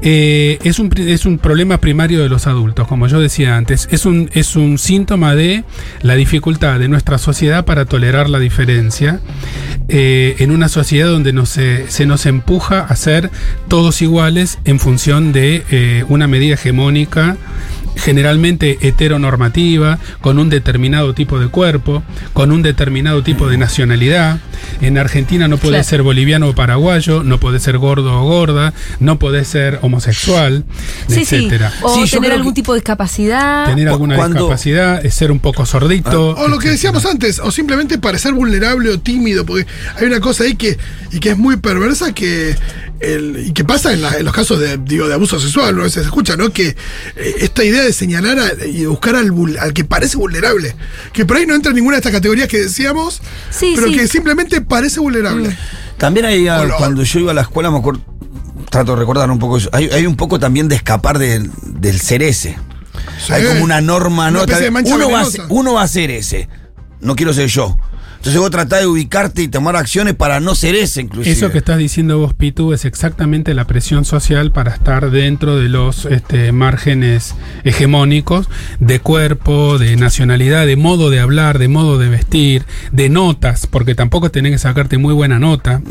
Eh, 0.04 0.58
es, 0.64 0.80
un, 0.80 0.92
es 0.98 1.26
un 1.26 1.38
problema 1.38 1.80
primario 1.80 2.22
de 2.22 2.28
los 2.28 2.48
adultos, 2.48 2.88
como 2.88 3.08
yo 3.08 3.22
decía 3.22 3.56
antes. 3.56 3.88
Es 3.92 4.06
un, 4.06 4.30
es 4.34 4.58
un 4.58 4.78
síntoma 4.78 5.36
de 5.36 5.64
la 6.02 6.16
dificultad 6.16 6.80
de 6.80 6.90
nuestra 6.90 7.18
sociedad 7.18 7.64
para 7.64 7.86
tolerar 7.86 8.30
la 8.30 8.40
diferencia. 8.40 9.22
eh, 9.88 10.36
en 10.40 10.52
una 10.52 10.70
sociedad 10.70 11.08
donde 11.08 11.34
nos, 11.34 11.50
se, 11.50 11.90
se 11.90 12.06
nos 12.06 12.26
empuja 12.26 12.82
a 12.82 12.96
ser 12.96 13.30
todos 13.68 14.02
iguales 14.02 14.60
en 14.66 14.80
función 14.80 15.34
de 15.34 15.64
eh, 15.70 16.06
una 16.08 16.28
medida 16.28 16.56
hegemónica 16.56 17.38
generalmente 17.96 18.78
heteronormativa, 18.82 20.00
con 20.22 20.40
un 20.40 20.50
determinado 20.50 21.14
tipo 21.14 21.40
de 21.40 21.48
cuerpo, 21.48 22.04
con 22.34 22.52
un 22.52 22.62
determinado 22.62 23.24
tipo 23.24 23.48
de 23.48 23.58
nacionalidad. 23.58 24.40
En 24.82 24.98
Argentina 24.98 25.48
no 25.48 25.58
puede 25.58 25.74
Claro. 25.74 25.84
ser 25.88 26.02
boliviano 26.04 26.48
o 26.50 26.56
paraguayo, 26.56 27.24
no 27.24 27.40
puede 27.40 27.60
ser 27.60 27.78
gordo 27.78 28.22
o 28.22 28.24
gorda, 28.24 28.74
no 29.00 29.20
puede 29.20 29.44
ser 29.46 29.80
homosexual, 29.82 30.64
Sí, 31.08 31.26
sí. 31.26 31.36
etcétera. 31.36 31.72
O 31.82 31.96
Sí, 32.06 32.10
tener 32.12 32.32
algún 32.32 32.54
que- 32.54 32.62
tipo 32.62 32.74
de 32.74 32.80
discapacidad. 32.80 33.66
Tener 33.66 33.88
alguna 33.90 34.16
discapacidad, 34.28 35.06
es 35.06 35.14
ser 35.14 35.32
un 35.32 35.40
poco 35.40 35.66
sordito. 35.66 36.36
O 36.38 36.48
lo 36.48 36.60
que 36.60 36.70
decíamos 36.70 37.06
antes, 37.06 37.40
o 37.40 37.52
simplemente 37.52 37.98
parecer 37.98 38.34
vulnerable 38.34 38.90
o 38.90 39.00
tímido, 39.00 39.46
porque 39.46 39.66
hay 39.98 40.06
una 40.06 40.20
cosa 40.20 40.44
ahí 40.44 40.56
que, 40.56 40.78
y 41.12 41.20
que 41.20 41.32
es 41.32 41.38
muy 41.38 41.58
perversa 41.58 42.14
que 42.14 42.56
el- 43.00 43.48
y 43.48 43.52
que 43.52 43.64
pasa 43.64 43.92
en, 43.94 44.02
la- 44.04 44.16
en 44.18 44.26
los 44.26 44.34
casos 44.34 44.60
de, 44.60 44.78
digo, 44.78 45.08
de 45.08 45.16
abuso 45.16 45.40
sexual, 45.40 45.74
a 45.80 45.84
veces 45.84 45.94
se 45.94 46.02
escucha, 46.02 46.38
¿no? 46.38 46.52
Que 46.52 46.68
eh, 46.68 46.76
esta 47.40 47.64
idea 47.64 47.81
de 47.82 47.94
señalar 47.94 48.38
a- 48.40 48.66
y 48.66 48.86
buscar 48.86 49.16
al, 49.16 49.32
vul- 49.32 49.58
al 49.60 49.74
que 49.74 49.84
parece 49.84 50.18
vulnerable, 50.18 50.76
que 51.14 51.26
por 51.26 51.38
ahí 51.38 51.46
no 51.46 51.56
entra 51.56 51.70
en 51.72 51.76
ninguna 51.76 51.96
de 51.96 52.00
estas 52.00 52.12
categorías 52.14 52.48
que 52.48 52.60
decíamos, 52.62 53.22
Sí, 53.50 53.74
pero 53.76 53.88
sí. 53.88 53.94
que 53.98 54.08
simplemente 54.08 54.62
parece 54.62 55.00
vulnerable. 55.00 55.56
También 55.98 56.26
hay, 56.26 56.48
ah, 56.48 56.66
cuando 56.78 57.04
yo 57.04 57.20
iba 57.20 57.32
a 57.32 57.36
la 57.36 57.42
escuela, 57.42 57.70
me 57.72 57.78
acuerdo, 57.78 58.02
trato 58.70 58.94
de 58.94 59.00
recordar 59.00 59.30
un 59.30 59.40
poco 59.40 59.58
eso, 59.58 59.70
hay, 59.74 59.90
hay 59.90 60.06
un 60.08 60.16
poco 60.16 60.40
también 60.40 60.68
de 60.68 60.76
escapar 60.76 61.20
del- 61.20 61.52
del 61.66 62.00
ser 62.00 62.24
ese. 62.24 62.58
Sí. 63.26 63.34
Hay 63.34 63.44
como 63.46 63.64
una 63.64 63.82
norma, 63.82 64.30
Una 64.30 64.44
uno, 64.44 64.48
va 64.48 64.56
a 64.56 64.60
venenosa. 64.60 65.32
ser, 65.32 65.42
uno 65.50 65.74
va 65.74 65.82
a 65.84 65.88
ser 65.88 66.12
ese, 66.12 66.50
no 67.02 67.16
quiero 67.16 67.34
ser 67.34 67.48
yo. 67.48 67.78
Entonces 68.22 68.40
vos 68.40 68.52
tratás 68.52 68.82
de 68.82 68.86
ubicarte 68.86 69.42
y 69.42 69.48
tomar 69.48 69.76
acciones 69.76 70.14
para 70.14 70.40
no 70.40 70.54
ser 70.54 70.76
ese, 70.76 71.02
inclusive. 71.02 71.34
Eso 71.34 71.52
que 71.52 71.58
estás 71.58 71.80
diciendo 71.80 72.20
vos, 72.20 72.36
Pitu, 72.36 72.72
es 72.72 72.86
exactamente 72.86 73.56
la 73.56 73.66
presión 73.66 74.06
social 74.06 74.52
para 74.52 74.76
estar 74.76 75.10
dentro 75.10 75.56
de 75.56 75.70
los 75.70 76.06
este, 76.06 76.52
márgenes 76.52 77.34
hegemónicos 77.64 78.48
de 78.80 79.00
cuerpo, 79.00 79.80
de 79.80 79.96
nacionalidad, 79.96 80.68
de 80.68 80.76
modo 80.76 81.10
de 81.10 81.20
hablar, 81.20 81.58
de 81.58 81.68
modo 81.68 81.98
de 81.98 82.10
vestir, 82.10 82.64
de 82.92 83.10
notas, 83.10 83.66
porque 83.66 83.96
tampoco 83.96 84.30
tenés 84.30 84.52
que 84.52 84.60
sacarte 84.60 85.00
muy 85.00 85.16
buena 85.16 85.40
nota, 85.40 85.82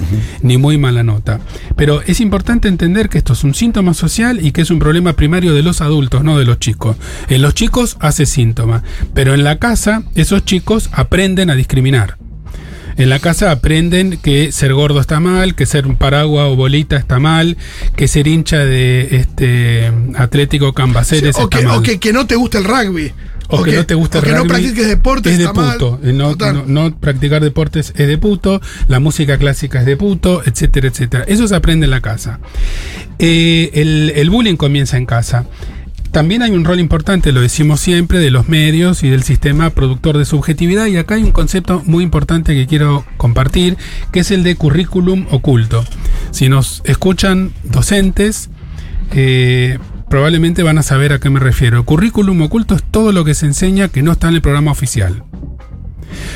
ni 0.40 0.56
muy 0.56 0.78
mala 0.78 1.02
nota. 1.02 1.40
Pero 1.74 2.00
es 2.02 2.20
importante 2.20 2.68
entender 2.68 3.08
que 3.08 3.18
esto 3.18 3.32
es 3.32 3.42
un 3.42 3.54
síntoma 3.54 3.92
social 3.92 4.38
y 4.46 4.52
que 4.52 4.60
es 4.60 4.70
un 4.70 4.78
problema 4.78 5.14
primario 5.14 5.52
de 5.52 5.64
los 5.64 5.80
adultos, 5.80 6.22
no 6.22 6.38
de 6.38 6.44
los 6.44 6.60
chicos. 6.60 6.96
En 7.28 7.42
los 7.42 7.54
chicos 7.54 7.96
hace 7.98 8.24
síntoma, 8.24 8.84
pero 9.14 9.34
en 9.34 9.42
la 9.42 9.58
casa 9.58 10.04
esos 10.14 10.44
chicos 10.44 10.90
aprenden 10.92 11.50
a 11.50 11.56
discriminar. 11.56 12.19
En 12.96 13.08
la 13.08 13.18
casa 13.18 13.50
aprenden 13.50 14.18
que 14.22 14.52
ser 14.52 14.72
gordo 14.74 15.00
está 15.00 15.20
mal, 15.20 15.54
que 15.54 15.66
ser 15.66 15.86
un 15.86 15.96
paraguas 15.96 16.46
o 16.48 16.56
bolita 16.56 16.96
está 16.96 17.18
mal, 17.18 17.56
que 17.96 18.08
ser 18.08 18.26
hincha 18.28 18.58
de 18.58 19.08
este 19.16 19.90
Atlético 20.16 20.72
Cambaceres 20.74 21.36
o 21.36 21.42
está 21.44 21.58
que, 21.60 21.64
mal. 21.66 21.78
o 21.78 21.82
que, 21.82 21.98
que 21.98 22.12
no 22.12 22.26
te 22.26 22.36
guste 22.36 22.58
el 22.58 22.64
rugby. 22.64 23.12
O 23.52 23.64
que 23.64 23.72
no 23.72 23.84
te 23.84 23.94
gusta 23.96 24.18
o 24.18 24.20
el 24.22 24.28
que 24.28 24.32
no 24.36 24.44
practiques 24.44 24.86
deporte 24.86 25.30
es 25.32 25.38
de 25.38 25.44
está 25.44 25.54
mal. 25.60 25.72
puto. 25.72 25.98
Eh, 26.04 26.12
No, 26.12 26.30
Total. 26.36 26.54
no- 26.54 26.64
no 26.90 26.96
practicar 26.96 27.42
deportes 27.42 27.92
es 27.96 28.06
de 28.06 28.16
puto, 28.16 28.60
la 28.86 29.00
música 29.00 29.38
clásica 29.38 29.80
es 29.80 29.86
de 29.86 29.96
puto, 29.96 30.42
etcétera, 30.46 30.86
etcétera. 30.86 31.24
Eso 31.26 31.48
se 31.48 31.56
aprende 31.56 31.86
en 31.86 31.90
la 31.90 32.00
casa. 32.00 32.38
Eh, 33.18 33.70
el, 33.74 34.12
el 34.14 34.30
bullying 34.30 34.56
comienza 34.56 34.96
en 34.98 35.06
casa. 35.06 35.46
También 36.12 36.42
hay 36.42 36.50
un 36.50 36.64
rol 36.64 36.80
importante, 36.80 37.30
lo 37.30 37.40
decimos 37.40 37.78
siempre, 37.80 38.18
de 38.18 38.32
los 38.32 38.48
medios 38.48 39.04
y 39.04 39.10
del 39.10 39.22
sistema 39.22 39.70
productor 39.70 40.18
de 40.18 40.24
subjetividad. 40.24 40.86
Y 40.86 40.96
acá 40.96 41.14
hay 41.14 41.22
un 41.22 41.30
concepto 41.30 41.82
muy 41.86 42.02
importante 42.02 42.54
que 42.54 42.66
quiero 42.66 43.04
compartir, 43.16 43.76
que 44.12 44.20
es 44.20 44.30
el 44.32 44.42
de 44.42 44.56
currículum 44.56 45.26
oculto. 45.30 45.84
Si 46.32 46.48
nos 46.48 46.82
escuchan 46.84 47.52
docentes, 47.62 48.50
eh, 49.12 49.78
probablemente 50.08 50.64
van 50.64 50.78
a 50.78 50.82
saber 50.82 51.12
a 51.12 51.20
qué 51.20 51.30
me 51.30 51.38
refiero. 51.38 51.84
Currículum 51.84 52.42
oculto 52.42 52.74
es 52.74 52.82
todo 52.82 53.12
lo 53.12 53.24
que 53.24 53.34
se 53.34 53.46
enseña 53.46 53.88
que 53.88 54.02
no 54.02 54.10
está 54.10 54.28
en 54.28 54.34
el 54.34 54.42
programa 54.42 54.72
oficial. 54.72 55.22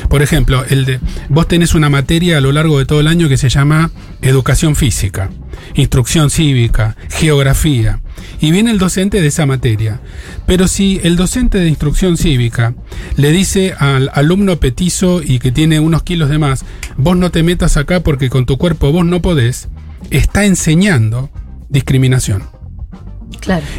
Por 0.09 0.21
ejemplo, 0.21 0.63
el 0.69 0.85
de, 0.85 0.99
vos 1.29 1.47
tenés 1.47 1.75
una 1.75 1.89
materia 1.89 2.37
a 2.37 2.41
lo 2.41 2.51
largo 2.51 2.79
de 2.79 2.85
todo 2.85 2.99
el 2.99 3.07
año 3.07 3.29
que 3.29 3.37
se 3.37 3.49
llama 3.49 3.91
educación 4.21 4.75
física, 4.75 5.29
instrucción 5.75 6.29
cívica, 6.29 6.95
geografía, 7.09 7.99
y 8.39 8.51
viene 8.51 8.71
el 8.71 8.77
docente 8.77 9.21
de 9.21 9.27
esa 9.27 9.45
materia. 9.45 9.99
Pero 10.45 10.67
si 10.67 10.99
el 11.03 11.15
docente 11.15 11.59
de 11.59 11.69
instrucción 11.69 12.17
cívica 12.17 12.73
le 13.15 13.31
dice 13.31 13.73
al 13.77 14.09
alumno 14.13 14.59
petizo 14.59 15.21
y 15.23 15.39
que 15.39 15.51
tiene 15.51 15.79
unos 15.79 16.03
kilos 16.03 16.29
de 16.29 16.37
más, 16.37 16.65
vos 16.97 17.17
no 17.17 17.31
te 17.31 17.43
metas 17.43 17.77
acá 17.77 18.01
porque 18.01 18.29
con 18.29 18.45
tu 18.45 18.57
cuerpo 18.57 18.91
vos 18.91 19.05
no 19.05 19.21
podés, 19.21 19.69
está 20.11 20.45
enseñando 20.45 21.29
discriminación. 21.69 22.54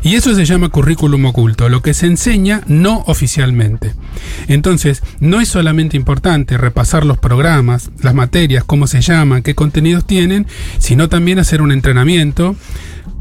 Y 0.03 0.15
eso 0.15 0.35
se 0.35 0.45
llama 0.45 0.69
currículum 0.69 1.25
oculto, 1.27 1.69
lo 1.69 1.83
que 1.83 1.95
se 1.95 2.07
enseña 2.07 2.63
no 2.67 3.05
oficialmente. 3.07 3.95
Entonces, 4.49 5.03
no 5.21 5.41
es 5.41 5.49
solamente 5.49 5.97
importante 5.97 6.57
repasar 6.57 7.05
los 7.05 7.19
programas, 7.19 7.91
las 8.03 8.15
materias, 8.15 8.65
cómo 8.65 8.87
se 8.87 9.01
llaman, 9.01 9.43
qué 9.43 9.55
contenidos 9.55 10.07
tienen, 10.07 10.47
sino 10.79 11.09
también 11.09 11.39
hacer 11.39 11.63
un 11.63 11.73
entrenamiento 11.73 12.57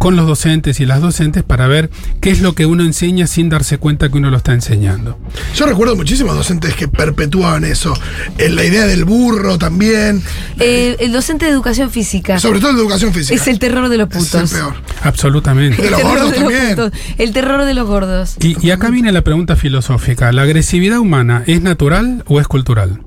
con 0.06 0.16
los 0.16 0.28
docentes 0.28 0.80
y 0.82 0.86
las 0.86 1.02
docentes 1.02 1.42
para 1.42 1.66
ver 1.66 1.90
qué 2.22 2.30
es 2.30 2.40
lo 2.40 2.54
que 2.54 2.68
uno 2.68 2.84
enseña 2.84 3.26
sin 3.26 3.50
darse 3.50 3.80
cuenta 3.80 4.08
que 4.08 4.20
uno 4.20 4.30
lo 4.30 4.38
está 4.38 4.54
enseñando. 4.54 5.18
Yo 5.56 5.66
recuerdo 5.66 5.96
muchísimos 5.96 6.36
docentes 6.36 6.76
que 6.76 6.88
perpetuaban 6.88 7.64
eso. 7.64 7.92
En 8.38 8.56
la 8.56 8.64
idea 8.66 8.86
del 8.86 9.04
burro 9.04 9.58
también. 9.58 10.22
Eh, 10.60 10.96
el 11.00 11.12
docente 11.12 11.46
de 11.46 11.52
educación 11.52 11.90
física 11.90 12.38
Sobre 12.38 12.60
todo 12.60 12.70
en 12.70 12.76
la 12.76 12.82
educación 12.84 13.14
física. 13.16 13.34
es 13.34 13.48
el 13.48 13.58
terror 13.58 13.90
de 13.90 13.98
los 13.98 14.08
putos. 14.08 14.36
es 14.36 14.52
el 14.52 14.60
peor. 14.60 14.76
Absolutamente. 15.02 15.82
De 15.82 15.90
los 15.90 16.00
terror 16.00 16.20
gordos 16.20 16.32
de 16.34 16.40
los 16.40 16.54
también. 16.54 16.92
El 17.18 17.34
terror 17.34 17.66
de 17.66 17.74
los 17.74 17.88
gordos. 17.88 18.36
Y, 18.42 18.64
y 18.64 18.70
acá 18.70 18.92
viene 18.92 19.12
la 19.12 19.24
pregunta 19.24 19.56
filosófica. 19.56 20.32
¿La 20.32 20.44
agresividad 20.44 21.00
humana 21.00 21.44
es 21.48 21.64
natural 21.64 22.24
o 22.28 22.40
es 22.40 22.48
cultural? 22.48 23.02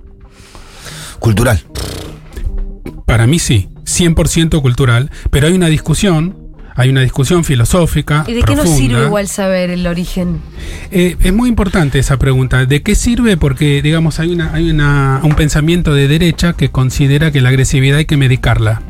Cultural. 1.20 1.62
Para 3.06 3.28
mí 3.28 3.38
sí, 3.38 3.68
100% 3.84 4.60
cultural, 4.60 5.12
pero 5.30 5.46
hay 5.46 5.52
una 5.52 5.68
discusión, 5.68 6.47
hay 6.78 6.90
una 6.90 7.00
discusión 7.00 7.42
filosófica. 7.42 8.24
¿Y 8.28 8.34
de 8.34 8.42
qué 8.44 8.54
nos 8.54 8.70
sirve 8.70 9.04
igual 9.04 9.26
saber 9.26 9.70
el 9.70 9.84
origen? 9.88 10.40
Eh, 10.92 11.16
es 11.18 11.32
muy 11.32 11.48
importante 11.48 11.98
esa 11.98 12.18
pregunta. 12.18 12.66
¿De 12.66 12.82
qué 12.82 12.94
sirve? 12.94 13.36
Porque, 13.36 13.82
digamos, 13.82 14.20
hay, 14.20 14.30
una, 14.30 14.54
hay 14.54 14.70
una, 14.70 15.20
un 15.24 15.34
pensamiento 15.34 15.92
de 15.92 16.06
derecha 16.06 16.52
que 16.52 16.70
considera 16.70 17.32
que 17.32 17.40
la 17.40 17.48
agresividad 17.48 17.98
hay 17.98 18.04
que 18.04 18.16
medicarla. 18.16 18.82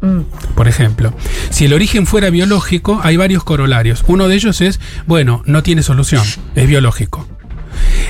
Mm. 0.00 0.20
Por 0.54 0.68
ejemplo, 0.68 1.12
si 1.50 1.66
el 1.66 1.74
origen 1.74 2.06
fuera 2.06 2.30
biológico, 2.30 3.00
hay 3.02 3.18
varios 3.18 3.44
corolarios. 3.44 4.04
Uno 4.06 4.26
de 4.26 4.36
ellos 4.36 4.62
es, 4.62 4.80
bueno, 5.06 5.42
no 5.44 5.62
tiene 5.62 5.82
solución, 5.82 6.24
es 6.54 6.66
biológico. 6.66 7.28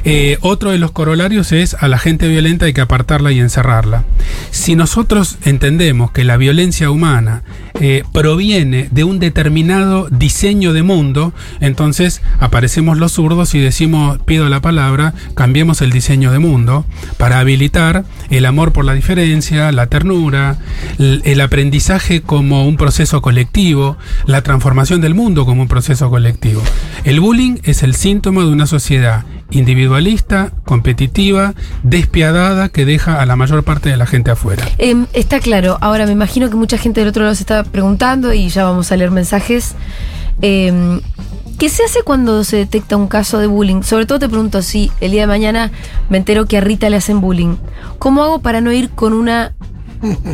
Eh, 0.04 0.38
otro 0.40 0.70
de 0.70 0.78
los 0.78 0.92
corolarios 0.92 1.52
es 1.52 1.74
a 1.74 1.88
la 1.88 1.98
gente 1.98 2.28
violenta 2.28 2.66
hay 2.66 2.72
que 2.72 2.80
apartarla 2.80 3.32
y 3.32 3.40
encerrarla. 3.40 4.04
Si 4.50 4.76
nosotros 4.76 5.38
entendemos 5.44 6.10
que 6.10 6.24
la 6.24 6.36
violencia 6.36 6.90
humana 6.90 7.42
eh, 7.80 8.04
proviene 8.12 8.88
de 8.90 9.04
un 9.04 9.18
determinado 9.18 10.08
diseño 10.10 10.72
de 10.72 10.82
mundo, 10.82 11.32
entonces 11.60 12.22
aparecemos 12.38 12.98
los 12.98 13.12
zurdos 13.12 13.54
y 13.54 13.60
decimos, 13.60 14.18
pido 14.24 14.48
la 14.48 14.60
palabra, 14.60 15.14
cambiemos 15.34 15.82
el 15.82 15.90
diseño 15.90 16.32
de 16.32 16.38
mundo 16.38 16.84
para 17.16 17.40
habilitar 17.40 18.04
el 18.30 18.46
amor 18.46 18.72
por 18.72 18.84
la 18.84 18.94
diferencia, 18.94 19.72
la 19.72 19.86
ternura, 19.86 20.58
el, 20.98 21.22
el 21.24 21.40
aprendizaje 21.40 22.22
como 22.22 22.66
un 22.66 22.76
proceso 22.76 23.22
colectivo, 23.22 23.96
la 24.26 24.42
transformación 24.42 25.00
del 25.00 25.14
mundo 25.14 25.44
como 25.44 25.62
un 25.62 25.68
proceso 25.68 26.10
colectivo. 26.10 26.62
El 27.04 27.20
bullying 27.20 27.56
es 27.64 27.82
el 27.82 27.94
síntoma 27.94 28.42
de 28.42 28.48
una 28.48 28.66
sociedad 28.66 29.24
individualista, 29.54 30.52
competitiva, 30.64 31.54
despiadada, 31.82 32.68
que 32.68 32.84
deja 32.84 33.20
a 33.20 33.26
la 33.26 33.36
mayor 33.36 33.62
parte 33.64 33.88
de 33.88 33.96
la 33.96 34.06
gente 34.06 34.30
afuera. 34.30 34.64
Em, 34.78 35.06
está 35.12 35.40
claro. 35.40 35.78
Ahora 35.80 36.06
me 36.06 36.12
imagino 36.12 36.50
que 36.50 36.56
mucha 36.56 36.78
gente 36.78 37.00
del 37.00 37.08
otro 37.08 37.22
lado 37.24 37.34
se 37.34 37.42
está 37.42 37.64
preguntando 37.64 38.32
y 38.32 38.48
ya 38.48 38.64
vamos 38.64 38.90
a 38.92 38.96
leer 38.96 39.10
mensajes. 39.10 39.74
Em, 40.42 41.00
¿Qué 41.58 41.68
se 41.68 41.84
hace 41.84 42.02
cuando 42.02 42.42
se 42.42 42.56
detecta 42.56 42.96
un 42.96 43.06
caso 43.06 43.38
de 43.38 43.46
bullying? 43.46 43.82
Sobre 43.82 44.06
todo 44.06 44.18
te 44.18 44.28
pregunto 44.28 44.60
si 44.60 44.90
el 45.00 45.12
día 45.12 45.20
de 45.22 45.26
mañana 45.28 45.70
me 46.08 46.18
entero 46.18 46.46
que 46.46 46.58
a 46.58 46.60
Rita 46.60 46.90
le 46.90 46.96
hacen 46.96 47.20
bullying. 47.20 47.56
¿Cómo 48.00 48.24
hago 48.24 48.40
para 48.40 48.60
no 48.60 48.72
ir 48.72 48.90
con 48.90 49.12
una 49.12 49.52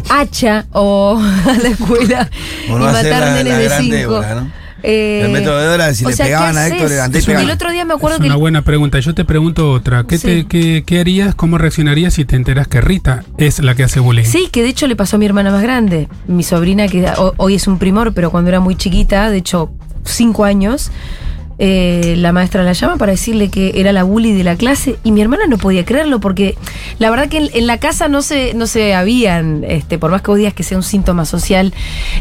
hacha 0.09 0.67
o 0.73 1.21
a 1.47 1.53
la 1.62 1.69
escuela 1.69 2.29
O 2.71 2.77
y 2.77 2.81
matar 2.81 3.05
la- 3.21 3.35
nenes 3.35 3.53
la 3.53 3.59
de 3.59 3.69
cinco? 3.83 3.95
Débora, 3.97 4.35
¿no? 4.37 4.50
Eh, 4.82 5.22
El 5.25 5.32
método 5.32 5.58
de 5.60 5.94
si 5.94 6.04
o 6.04 6.08
le 6.10 6.16
sea, 6.16 6.26
¿qué 6.26 6.30
pegaban 6.30 6.56
a? 6.58 6.66
Héctor, 6.66 6.88
le 6.88 7.00
andé 7.00 7.18
El 7.18 7.50
otro 7.50 7.70
día 7.72 7.84
me 7.84 7.94
acuerdo 7.94 8.16
es 8.16 8.20
que 8.22 8.26
una 8.26 8.37
buena 8.37 8.62
pregunta. 8.62 8.99
Yo 9.00 9.14
te 9.14 9.25
pregunto 9.25 9.70
otra. 9.72 10.04
¿Qué, 10.04 10.18
te- 10.18 10.46
qué- 10.46 10.82
qué 10.87 11.00
harías, 11.00 11.34
cómo 11.34 11.58
reaccionarías 11.58 12.14
si 12.14 12.25
te 12.25 12.37
enteras 12.37 12.68
que 12.68 12.80
Rita 12.80 13.25
es 13.38 13.58
la 13.60 13.75
que 13.75 13.84
hace 13.84 14.00
bullying? 14.00 14.25
Sí, 14.25 14.49
que 14.50 14.62
de 14.62 14.68
hecho 14.68 14.87
le 14.87 14.96
pasó 14.96 15.16
a 15.16 15.18
mi 15.18 15.26
hermana 15.26 15.50
más 15.50 15.62
grande. 15.62 16.08
Mi 16.26 16.42
sobrina, 16.42 16.88
que 16.88 17.04
ho- 17.16 17.34
hoy 17.37 17.54
es 17.56 17.66
un 17.66 17.78
primor, 17.78 18.12
pero 18.14 18.30
cuando 18.30 18.49
era 18.50 18.60
muy 18.60 18.75
chiquita, 18.76 19.30
de 19.30 19.38
hecho, 19.38 19.70
cinco 20.04 20.44
años, 20.44 20.90
eh, 21.62 22.14
la 22.17 22.33
maestra 22.33 22.62
la 22.62 22.73
llama 22.73 22.97
para 22.97 23.12
decirle 23.12 23.50
que 23.50 23.73
era 23.76 23.93
la 23.93 24.02
bully 24.02 24.33
de 24.33 24.45
la 24.45 24.57
clase 24.57 24.97
y 25.05 25.12
mi 25.12 25.21
hermana 25.21 25.43
no 25.47 25.59
podía 25.59 25.85
creerlo 25.85 26.19
porque 26.19 26.57
la 26.99 27.11
verdad 27.11 27.29
que 27.29 27.37
en, 27.37 27.50
en 27.52 27.67
la 27.67 27.76
casa 27.79 28.09
no 28.09 28.23
se, 28.23 28.55
no 28.55 28.67
se 28.67 28.95
habían, 28.95 29.62
este, 29.64 29.99
por 29.99 30.11
más 30.11 30.23
que 30.23 30.31
vos 30.31 30.38
digas 30.38 30.55
que 30.55 30.62
sea 30.62 30.79
un 30.79 30.83
síntoma 30.83 31.26
social, 31.26 31.75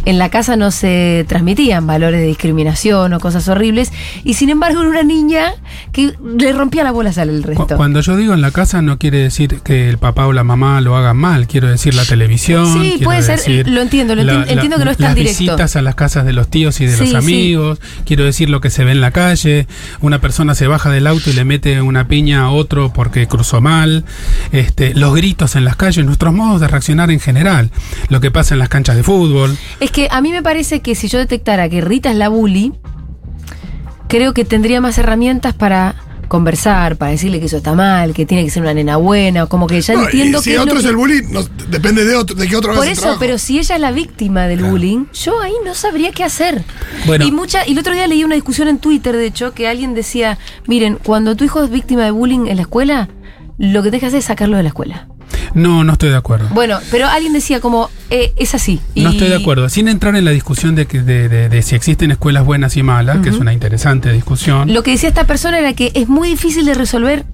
en 0.04 0.18
la 0.18 0.30
casa 0.30 0.58
no 0.58 0.72
se 0.72 1.24
transmitían 1.30 1.88
valores 1.88 2.20
de 2.20 2.28
discriminación 2.28 3.14
o 3.14 3.20
cosas 3.22 3.48
horribles 3.48 3.94
y 4.26 4.34
sin 4.34 4.50
embargo 4.50 4.82
era 4.82 4.90
una 4.90 5.04
niña 5.04 5.54
que 5.94 6.14
le 6.38 6.52
rompía 6.52 6.84
las 6.84 6.92
bolas 6.94 7.18
al 7.18 7.42
resto. 7.42 7.78
Cuando 7.78 8.02
yo 8.02 8.18
digo 8.18 8.34
en 8.34 8.42
la 8.42 8.52
casa 8.52 8.82
no 8.82 8.98
quiere 9.00 9.20
decir 9.20 9.62
que 9.64 9.88
el 9.90 9.98
papá 9.98 10.28
o 10.28 10.34
la 10.34 10.44
mamá 10.44 10.82
lo 10.82 10.98
hagan 10.98 11.16
mal, 11.16 11.48
quiero 11.48 11.70
decir 11.70 11.94
la 11.94 12.04
televisión. 12.04 12.66
Sí, 12.82 13.00
puede 13.04 13.22
ser, 13.24 13.68
lo 13.70 13.82
entiendo, 13.82 14.16
lo 14.16 14.24
enti- 14.24 14.50
entiendo 14.50 14.78
que 14.78 14.84
no 14.86 14.92
es 14.92 14.98
tan 14.98 15.06
las 15.08 15.16
directo. 15.16 15.40
visitas 15.40 15.76
a 15.78 15.82
las 15.82 15.96
casas 15.96 16.26
de 16.26 16.34
los 16.34 16.50
tíos 16.50 16.82
y 16.82 16.86
de 16.86 16.98
Sí, 16.98 17.06
los 17.06 17.16
amigos, 17.24 17.80
quiero 18.06 18.26
decir 18.26 18.50
lo 18.50 18.60
que 18.60 18.70
se 18.70 18.84
ve 18.84 18.92
en 18.92 19.00
la 19.02 19.12
calle, 19.30 19.68
una 20.02 20.20
persona 20.20 20.56
se 20.56 20.66
baja 20.66 20.90
del 20.90 21.06
auto 21.06 21.30
y 21.30 21.34
le 21.34 21.46
mete 21.46 21.82
una 21.82 22.08
piña 22.08 22.42
a 22.42 22.50
otro 22.50 22.92
porque 22.92 23.28
cruzó 23.28 23.62
mal, 23.62 24.04
este, 24.52 24.96
los 24.96 25.14
gritos 25.14 25.56
en 25.56 25.66
las 25.66 25.76
calles, 25.76 26.04
nuestros 26.04 26.34
modos 26.34 26.62
de 26.62 26.68
reaccionar 26.68 27.12
en 27.12 27.20
general, 27.20 27.70
lo 28.10 28.20
que 28.22 28.32
pasa 28.32 28.56
en 28.56 28.60
las 28.60 28.70
canchas 28.70 28.96
de 28.96 29.04
fútbol. 29.04 29.56
Es 29.80 29.92
que 29.92 30.08
a 30.10 30.22
mí 30.22 30.32
me 30.32 30.42
parece 30.42 30.82
que 30.82 30.96
si 30.96 31.08
yo 31.08 31.20
detectara 31.20 31.70
que 31.70 31.82
Rita 31.82 32.10
es 32.10 32.18
la 32.18 32.30
bully, 32.30 32.74
creo 34.08 34.34
que 34.34 34.46
tendría 34.46 34.82
más 34.82 34.98
herramientas 34.98 35.54
para 35.54 35.96
conversar, 36.30 36.96
para 36.96 37.12
decirle 37.12 37.42
que 37.42 37.48
eso 37.48 37.58
está 37.58 37.74
mal, 37.74 38.14
que 38.14 38.26
tiene 38.26 38.46
que 38.46 38.50
ser 38.50 38.62
una 38.62 38.74
nena 38.74 38.96
buena, 38.96 39.44
o 39.44 39.50
como 39.50 39.68
que 39.68 39.82
ya 39.82 39.96
No, 39.96 40.04
y 40.04 40.06
entiendo 40.06 40.42
si 40.42 40.52
que. 40.52 40.56
es 40.56 40.62
otro 40.62 40.78
es 40.78 40.84
que- 40.84 40.90
el 40.90 40.96
bully, 40.96 41.22
no- 41.30 41.44
depende 41.70 42.06
de 42.06 42.16
otro, 42.16 42.36
de 42.38 42.48
qué 42.48 42.56
otro 42.56 42.74
Por 42.74 42.88
eso, 42.88 43.02
trabajo. 43.02 43.20
pero 43.20 43.38
si 43.38 43.60
ella 43.60 43.76
es 43.76 43.82
la 43.82 43.92
víctima 43.92 44.48
del 44.48 44.64
bullying, 44.64 45.08
yo 45.14 45.42
ahí 45.42 45.52
no 45.66 45.74
sabría 45.76 46.14
qué 46.14 46.24
hacer. 46.24 46.64
Bueno. 47.06 47.26
Y 47.26 47.32
mucha, 47.34 47.68
y 47.68 47.74
el 47.74 47.80
otro 47.80 47.94
día 47.94 48.08
leí 48.08 48.24
una 48.24 48.36
discusión 48.36 48.70
en 48.70 48.78
Twitter, 48.78 49.14
de 49.18 49.26
hecho, 49.26 49.54
que 49.54 49.68
alguien 49.68 49.94
decía, 49.94 50.38
miren, 50.68 50.98
cuando 51.04 51.36
tu 51.36 51.44
hijo 51.44 51.62
es 51.62 51.70
víctima 51.70 52.06
de 52.06 52.12
bullying 52.12 52.48
en 52.48 52.56
la 52.56 52.62
escuela, 52.62 53.10
lo 53.58 53.84
que 53.84 53.90
tenés 53.90 54.00
que 54.00 54.06
hacer 54.08 54.20
es 54.20 54.26
sacarlo 54.26 54.56
de 54.56 54.64
la 54.64 54.70
escuela. 54.70 55.09
No, 55.54 55.84
no 55.84 55.94
estoy 55.94 56.10
de 56.10 56.16
acuerdo. 56.18 56.48
Bueno, 56.52 56.80
pero 56.92 57.08
alguien 57.08 57.34
decía 57.34 57.60
como, 57.60 57.90
eh, 58.10 58.34
es 58.38 58.54
así. 58.56 58.80
No 58.96 59.10
estoy 59.10 59.30
de 59.30 59.36
acuerdo. 59.36 59.68
Sin 59.70 59.88
entrar 59.88 60.16
en 60.16 60.26
la 60.26 60.32
discusión 60.32 60.76
de, 60.76 60.86
que, 60.86 61.02
de, 61.02 61.28
de- 61.30 61.50
de 61.50 61.62
si 61.62 61.76
existen 61.76 62.12
escuelas 62.12 62.46
buenas 62.46 62.78
y 62.78 62.84
malas, 62.84 63.20
que 63.20 63.30
es 63.30 63.38
una 63.38 63.54
interesante 63.54 64.12
discusión. 64.12 64.74
Lo 64.74 64.84
que 64.84 64.92
decía 64.92 65.10
esta 65.10 65.26
persona 65.26 65.60
era 65.60 65.74
que 65.74 65.92
es 65.96 66.08
muy 66.08 66.30
difícil 66.30 66.66
de 66.66 66.74
resolver, 66.76 67.26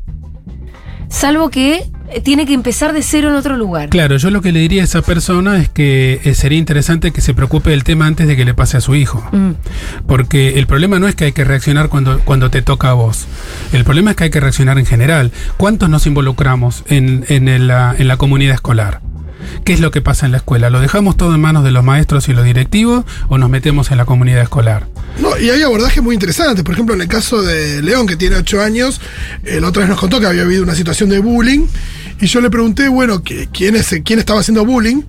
salvo 1.10 1.50
que 1.50 1.84
tiene 2.24 2.46
que 2.46 2.54
empezar 2.54 2.94
de 2.94 3.02
cero 3.02 3.30
en 3.30 3.36
otro 3.36 3.58
lugar. 3.58 3.90
Claro, 3.90 4.18
yo 4.18 4.30
lo 4.30 4.42
que 4.42 4.52
le 4.52 4.60
diría 4.60 4.82
a 4.82 4.86
esa 4.86 5.02
persona 5.02 5.58
es 5.58 5.70
que 5.70 6.22
eh, 6.24 6.34
sería 6.36 6.58
interesante 6.58 7.12
que 7.12 7.22
se 7.22 7.34
preocupe 7.34 7.72
del 7.72 7.84
tema 7.84 8.06
antes 8.06 8.28
de 8.28 8.36
que 8.36 8.46
le 8.46 8.54
pase 8.54 8.78
a 8.78 8.82
su 8.82 8.96
hijo. 8.96 9.24
Mm. 9.32 9.52
Porque 10.08 10.60
el 10.60 10.68
problema 10.68 11.00
no 11.00 11.08
es 11.08 11.16
que 11.16 11.26
hay 11.26 11.32
que 11.32 11.44
reaccionar 11.44 11.90
cuando, 11.90 12.20
cuando 12.20 12.50
te 12.50 12.62
toca 12.62 12.90
a 12.90 12.94
vos. 12.94 13.28
El 13.74 13.84
problema 13.84 14.12
es 14.12 14.18
que 14.18 14.26
hay 14.26 14.30
que 14.30 14.40
reaccionar 14.40 14.78
en 14.80 14.86
general. 14.86 15.32
¿Cuántos 15.58 15.90
nos 15.90 16.06
involucramos 16.06 16.84
en, 16.88 17.26
en, 17.30 17.48
el, 17.48 17.68
la, 17.68 17.96
en 17.98 18.08
la 18.08 18.18
comunidad 18.18 18.56
escolar? 18.56 19.02
¿Qué 19.64 19.74
es 19.74 19.80
lo 19.80 19.92
que 19.92 20.02
pasa 20.02 20.26
en 20.26 20.32
la 20.32 20.40
escuela? 20.40 20.70
¿Lo 20.70 20.80
dejamos 20.80 21.18
todo 21.18 21.34
en 21.36 21.42
manos 21.42 21.64
de 21.64 21.72
los 21.72 21.84
maestros 21.84 22.30
y 22.30 22.34
los 22.34 22.46
directivos 22.46 23.06
o 23.30 23.38
nos 23.38 23.50
metemos 23.50 23.92
en 23.92 23.98
la 23.98 24.06
comunidad 24.06 24.42
escolar? 24.42 24.88
No, 25.20 25.38
y 25.40 25.50
hay 25.50 25.62
abordajes 25.64 26.04
muy 26.04 26.14
interesantes. 26.14 26.64
Por 26.64 26.74
ejemplo, 26.74 26.94
en 26.94 27.02
el 27.02 27.08
caso 27.08 27.42
de 27.42 27.82
León, 27.82 28.06
que 28.06 28.16
tiene 28.18 28.36
8 28.36 28.62
años, 28.62 29.00
eh, 29.46 29.60
la 29.62 29.70
otra 29.70 29.82
vez 29.82 29.90
nos 29.90 30.00
contó 30.00 30.20
que 30.20 30.26
había 30.28 30.42
habido 30.42 30.64
una 30.64 30.76
situación 30.76 31.10
de 31.10 31.20
bullying. 31.20 31.66
Y 32.20 32.28
yo 32.28 32.42
le 32.42 32.50
pregunté, 32.50 32.88
bueno, 32.90 33.24
que- 33.24 33.48
¿quién, 33.52 33.76
es, 33.76 33.96
quién 34.04 34.20
estaba 34.20 34.42
haciendo 34.42 34.66
bullying? 34.66 35.04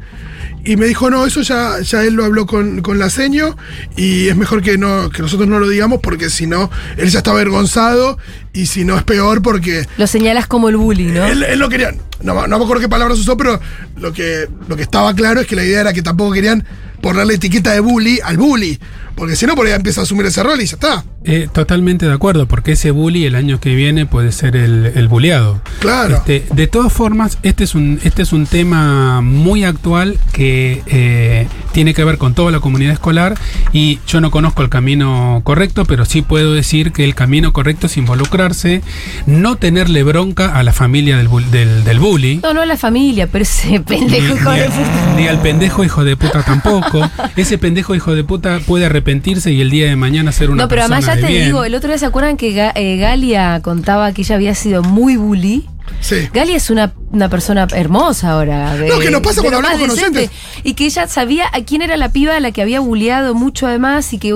Y 0.65 0.77
me 0.77 0.87
dijo, 0.87 1.11
no, 1.11 1.25
eso 1.27 1.43
ya, 1.43 1.81
ya 1.81 2.03
él 2.03 2.15
lo 2.15 2.25
habló 2.25 2.47
con, 2.47 2.83
con 2.83 2.99
la 2.99 3.09
seño 3.09 3.57
y 3.97 4.27
es 4.29 4.37
mejor 4.37 4.63
que, 4.63 4.77
no, 4.79 5.11
que 5.11 5.23
nosotros 5.23 5.49
no 5.49 5.61
lo 5.61 5.69
digamos 5.69 6.01
porque 6.03 6.29
si 6.29 6.49
no, 6.49 6.71
él 6.97 7.09
ya 7.09 7.19
está 7.19 7.31
avergonzado 7.31 8.19
y 8.53 8.67
si 8.67 8.85
no 8.85 8.97
es 8.97 9.05
peor 9.05 9.43
porque 9.43 9.87
Lo 9.97 10.09
señalas 10.09 10.49
como 10.49 10.69
el 10.69 10.77
bullying, 10.77 11.13
¿no? 11.15 11.25
él, 11.25 11.45
él 11.45 11.59
no 11.61 11.69
quería, 11.69 11.93
no, 12.21 12.49
no 12.49 12.59
me 12.59 12.65
acuerdo 12.65 12.81
qué 12.81 12.89
palabras 12.89 13.17
usó, 13.17 13.37
pero 13.37 13.61
lo 13.97 14.13
que, 14.13 14.49
lo 14.69 14.75
que 14.75 14.83
estaba 14.83 15.15
claro 15.15 15.41
es 15.41 15.47
que 15.47 15.55
la 15.55 15.63
idea 15.65 15.83
era 15.83 15.93
que 15.93 16.03
tampoco 16.03 16.33
querían 16.33 16.67
ponerle 17.01 17.35
etiqueta 17.35 17.71
de 17.73 17.79
bully 17.79 18.19
al 18.25 18.37
bully, 18.37 18.77
porque 19.17 19.35
si 19.35 19.47
no, 19.47 19.57
por 19.57 19.67
ahí 19.67 19.73
empieza 19.73 20.03
a 20.03 20.05
asumir 20.05 20.27
ese 20.27 20.43
rol 20.43 20.61
y 20.61 20.67
ya 20.67 20.77
está. 20.77 21.05
Eh, 21.25 21.49
totalmente 21.53 22.07
de 22.07 22.13
acuerdo, 22.13 22.47
porque 22.47 22.73
ese 22.73 22.91
bully 22.91 23.25
el 23.25 23.35
año 23.35 23.59
que 23.59 23.75
viene 23.75 24.07
puede 24.07 24.31
ser 24.31 24.55
el, 24.55 24.93
el 24.95 25.09
bulleado. 25.09 25.61
Claro. 25.87 26.17
Este, 26.17 26.45
de 26.53 26.67
todas 26.67 26.93
formas, 26.93 27.39
este 27.43 27.65
es 27.65 27.75
un, 27.75 28.01
este 28.05 28.23
es 28.23 28.33
un 28.33 28.47
tema 28.47 29.21
muy 29.21 29.65
actual 29.65 30.19
que 30.33 30.83
eh, 30.87 31.47
tiene 31.73 31.95
que 31.95 32.05
ver 32.05 32.19
con 32.19 32.35
toda 32.35 32.51
la 32.51 32.61
comunidad 32.61 32.93
escolar 32.93 33.35
y 33.73 33.99
yo 34.07 34.21
no 34.21 34.31
conozco 34.31 34.63
el 34.63 34.69
camino 34.69 35.41
correcto, 35.45 35.85
pero 35.85 36.05
sí 36.05 36.23
puedo 36.23 36.53
decir 36.55 36.93
que 36.93 37.05
el 37.05 37.15
camino 37.15 37.53
correcto 37.53 37.87
es 37.87 37.97
involucrarse, 37.97 38.83
no 39.27 39.57
tenerle 39.57 40.03
bronca 40.03 40.55
a 40.57 40.63
la 40.63 40.73
familia 40.73 41.17
del, 41.17 41.29
bul- 41.29 41.49
del, 41.51 41.85
del 41.85 41.99
bully. 41.99 42.41
No, 42.43 42.53
no 42.55 42.63
a 42.63 42.67
la 42.67 42.77
familia, 42.77 43.27
pero 43.27 43.43
ese 43.43 43.71
Ni, 43.71 43.79
pendejo 43.81 44.35
hijo 44.35 44.51
ni 44.53 44.59
de 44.59 44.65
al- 44.65 44.73
puta. 44.73 45.15
ni 45.17 45.27
al 45.29 45.39
pendejo 45.41 45.85
hijo 45.85 46.05
de 46.05 46.17
puta 46.17 46.43
tampoco. 46.43 47.09
Ese 47.37 47.59
pendejo 47.59 47.95
hijo 47.95 48.15
de 48.15 48.25
puta 48.25 48.61
puede 48.67 48.87
arrepentirse 48.87 49.53
y 49.53 49.61
el 49.61 49.71
día 49.71 49.87
de 49.87 49.97
mañana 49.97 50.33
ser 50.33 50.51
una 50.51 50.65
No, 50.65 50.69
pero 50.69 50.83
persona 50.83 50.97
además 50.99 51.17
ya 51.21 51.27
te 51.27 51.33
bien. 51.33 51.45
digo, 51.47 51.65
el 51.65 51.75
otro 51.75 51.89
día 51.91 51.99
se 51.99 52.07
acuerdan 52.07 52.37
que 52.37 52.53
Ga- 52.55 52.73
eh, 52.75 52.97
Galia 52.97 53.61
contaba 53.63 54.13
que 54.13 54.23
ella 54.23 54.35
había 54.35 54.55
sido 54.55 54.83
muy 54.83 55.17
bully. 55.17 55.65
Sí. 56.01 56.29
Galia 56.33 56.57
es 56.57 56.71
una, 56.71 56.93
una 57.11 57.29
persona 57.29 57.67
hermosa 57.75 58.31
ahora. 58.31 58.77
de- 58.77 58.89
No, 58.89 58.99
que 58.99 59.11
nos 59.11 59.21
pasa 59.23 59.41
cuando 59.41 59.57
hablamos 59.59 59.79
con 59.81 59.89
docentes. 59.89 60.31
Y 60.63 60.75
que 60.75 60.87
ella 60.87 61.09
sabía 61.09 61.47
a 61.53 61.65
quién 61.65 61.83
era 61.83 61.97
la 61.97 62.11
piba 62.11 62.37
a 62.37 62.41
la 62.41 62.53
que 62.53 62.63
había 62.63 62.81
bulleado 62.81 63.35
mucho 63.35 63.67
además 63.67 64.13
y 64.13 64.19
que 64.19 64.29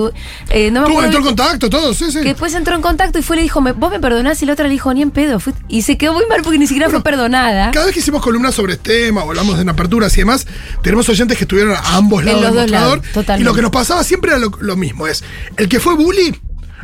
eh, 0.49 0.71
no 0.71 0.81
me 0.81 0.87
acuerdo 0.87 1.03
entró 1.05 1.19
en 1.19 1.25
contacto, 1.25 1.69
todo, 1.69 1.93
sí, 1.93 2.05
sí. 2.11 2.19
que 2.19 2.29
después 2.29 2.53
entró 2.55 2.75
en 2.75 2.81
contacto 2.81 3.19
y 3.19 3.21
fue 3.21 3.35
y 3.35 3.39
le 3.39 3.43
dijo, 3.43 3.61
"Me- 3.61 3.71
vos 3.73 3.91
me 3.91 3.99
perdonás 3.99 4.41
y 4.41 4.45
la 4.45 4.53
otra 4.53 4.65
le 4.65 4.71
dijo, 4.71 4.93
ni 4.93 5.01
en 5.01 5.11
pedo. 5.11 5.39
Fue- 5.39 5.53
y 5.67 5.83
se 5.83 5.97
quedó 5.97 6.13
muy 6.13 6.25
mal 6.27 6.41
porque 6.43 6.57
ni 6.57 6.67
siquiera 6.67 6.89
fue 6.89 7.01
perdonada. 7.03 7.71
Cada 7.71 7.85
vez 7.85 7.93
que 7.93 7.99
hicimos 8.01 8.21
columnas 8.21 8.55
sobre 8.55 8.73
este 8.73 9.05
tema 9.05 9.23
o 9.23 9.29
hablamos 9.29 9.63
de 9.63 9.69
aperturas 9.69 10.13
y 10.17 10.21
demás, 10.21 10.45
tenemos 10.83 11.07
oyentes 11.09 11.37
que 11.37 11.43
estuvieron 11.45 11.73
a 11.75 11.95
ambos 11.95 12.21
En 12.21 12.25
lados 12.27 12.41
los 12.41 12.49
del 12.51 12.55
dos 12.55 12.71
mostrador. 12.71 12.97
lados, 12.99 13.13
totalmente. 13.13 13.41
y 13.41 13.45
lo 13.45 13.53
que 13.55 13.61
nos 13.61 13.71
pasaba 13.71 14.03
siempre 14.03 14.31
era 14.31 14.39
lo, 14.39 14.51
lo 14.59 14.75
mismo. 14.75 15.07
Es 15.07 15.23
el 15.57 15.69
que 15.69 15.79
fue 15.79 15.95
bully, 15.95 16.35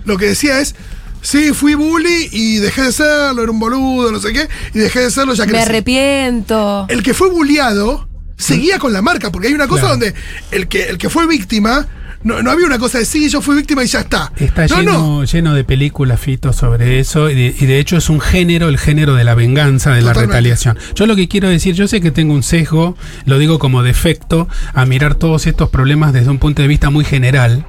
lo 0.05 0.17
que 0.17 0.25
decía 0.27 0.59
es. 0.59 0.75
Sí, 1.21 1.51
fui 1.53 1.73
bully 1.75 2.29
y 2.31 2.57
dejé 2.57 2.83
de 2.83 2.91
serlo, 2.91 3.43
era 3.43 3.51
un 3.51 3.59
boludo, 3.59 4.11
no 4.11 4.19
sé 4.19 4.31
qué, 4.33 4.47
y 4.73 4.79
dejé 4.79 4.99
de 5.01 5.11
serlo, 5.11 5.33
ya 5.33 5.45
Me 5.45 5.51
crecí. 5.51 5.65
arrepiento. 5.69 6.85
El 6.89 7.03
que 7.03 7.13
fue 7.13 7.29
bulliado 7.29 8.07
seguía 8.37 8.79
con 8.79 8.93
la 8.93 9.01
marca, 9.01 9.31
porque 9.31 9.47
hay 9.47 9.53
una 9.53 9.67
cosa 9.67 9.81
Claro. 9.81 9.97
donde 9.97 10.13
el 10.51 10.67
que, 10.67 10.83
el 10.89 10.97
que 10.97 11.09
fue 11.09 11.27
víctima 11.27 11.87
no, 12.23 12.41
no 12.41 12.51
había 12.51 12.65
una 12.65 12.79
cosa 12.79 12.97
de 12.97 13.05
sí, 13.05 13.29
yo 13.29 13.41
fui 13.41 13.55
víctima 13.55 13.83
y 13.83 13.87
ya 13.87 14.01
está. 14.01 14.31
Está 14.37 14.67
no, 14.67 14.77
lleno, 14.77 14.91
no. 14.91 15.23
lleno 15.23 15.53
de 15.53 15.63
películas, 15.63 16.19
Fito, 16.19 16.53
sobre 16.53 16.99
eso. 16.99 17.29
Y 17.29 17.35
de, 17.35 17.55
y 17.59 17.65
de 17.65 17.79
hecho 17.79 17.97
es 17.97 18.09
un 18.09 18.19
género, 18.19 18.69
el 18.69 18.77
género 18.77 19.15
de 19.15 19.23
la 19.23 19.35
venganza, 19.35 19.93
de 19.93 20.01
la 20.01 20.13
retaliación. 20.13 20.77
Yo 20.95 21.05
lo 21.05 21.15
que 21.15 21.27
quiero 21.27 21.49
decir, 21.49 21.75
yo 21.75 21.87
sé 21.87 22.01
que 22.01 22.11
tengo 22.11 22.33
un 22.33 22.43
sesgo, 22.43 22.97
lo 23.25 23.37
digo 23.37 23.59
como 23.59 23.83
defecto, 23.83 24.47
a 24.73 24.85
mirar 24.85 25.15
todos 25.15 25.47
estos 25.47 25.69
problemas 25.69 26.13
desde 26.13 26.29
un 26.29 26.39
punto 26.39 26.61
de 26.61 26.67
vista 26.67 26.89
muy 26.89 27.05
general, 27.05 27.65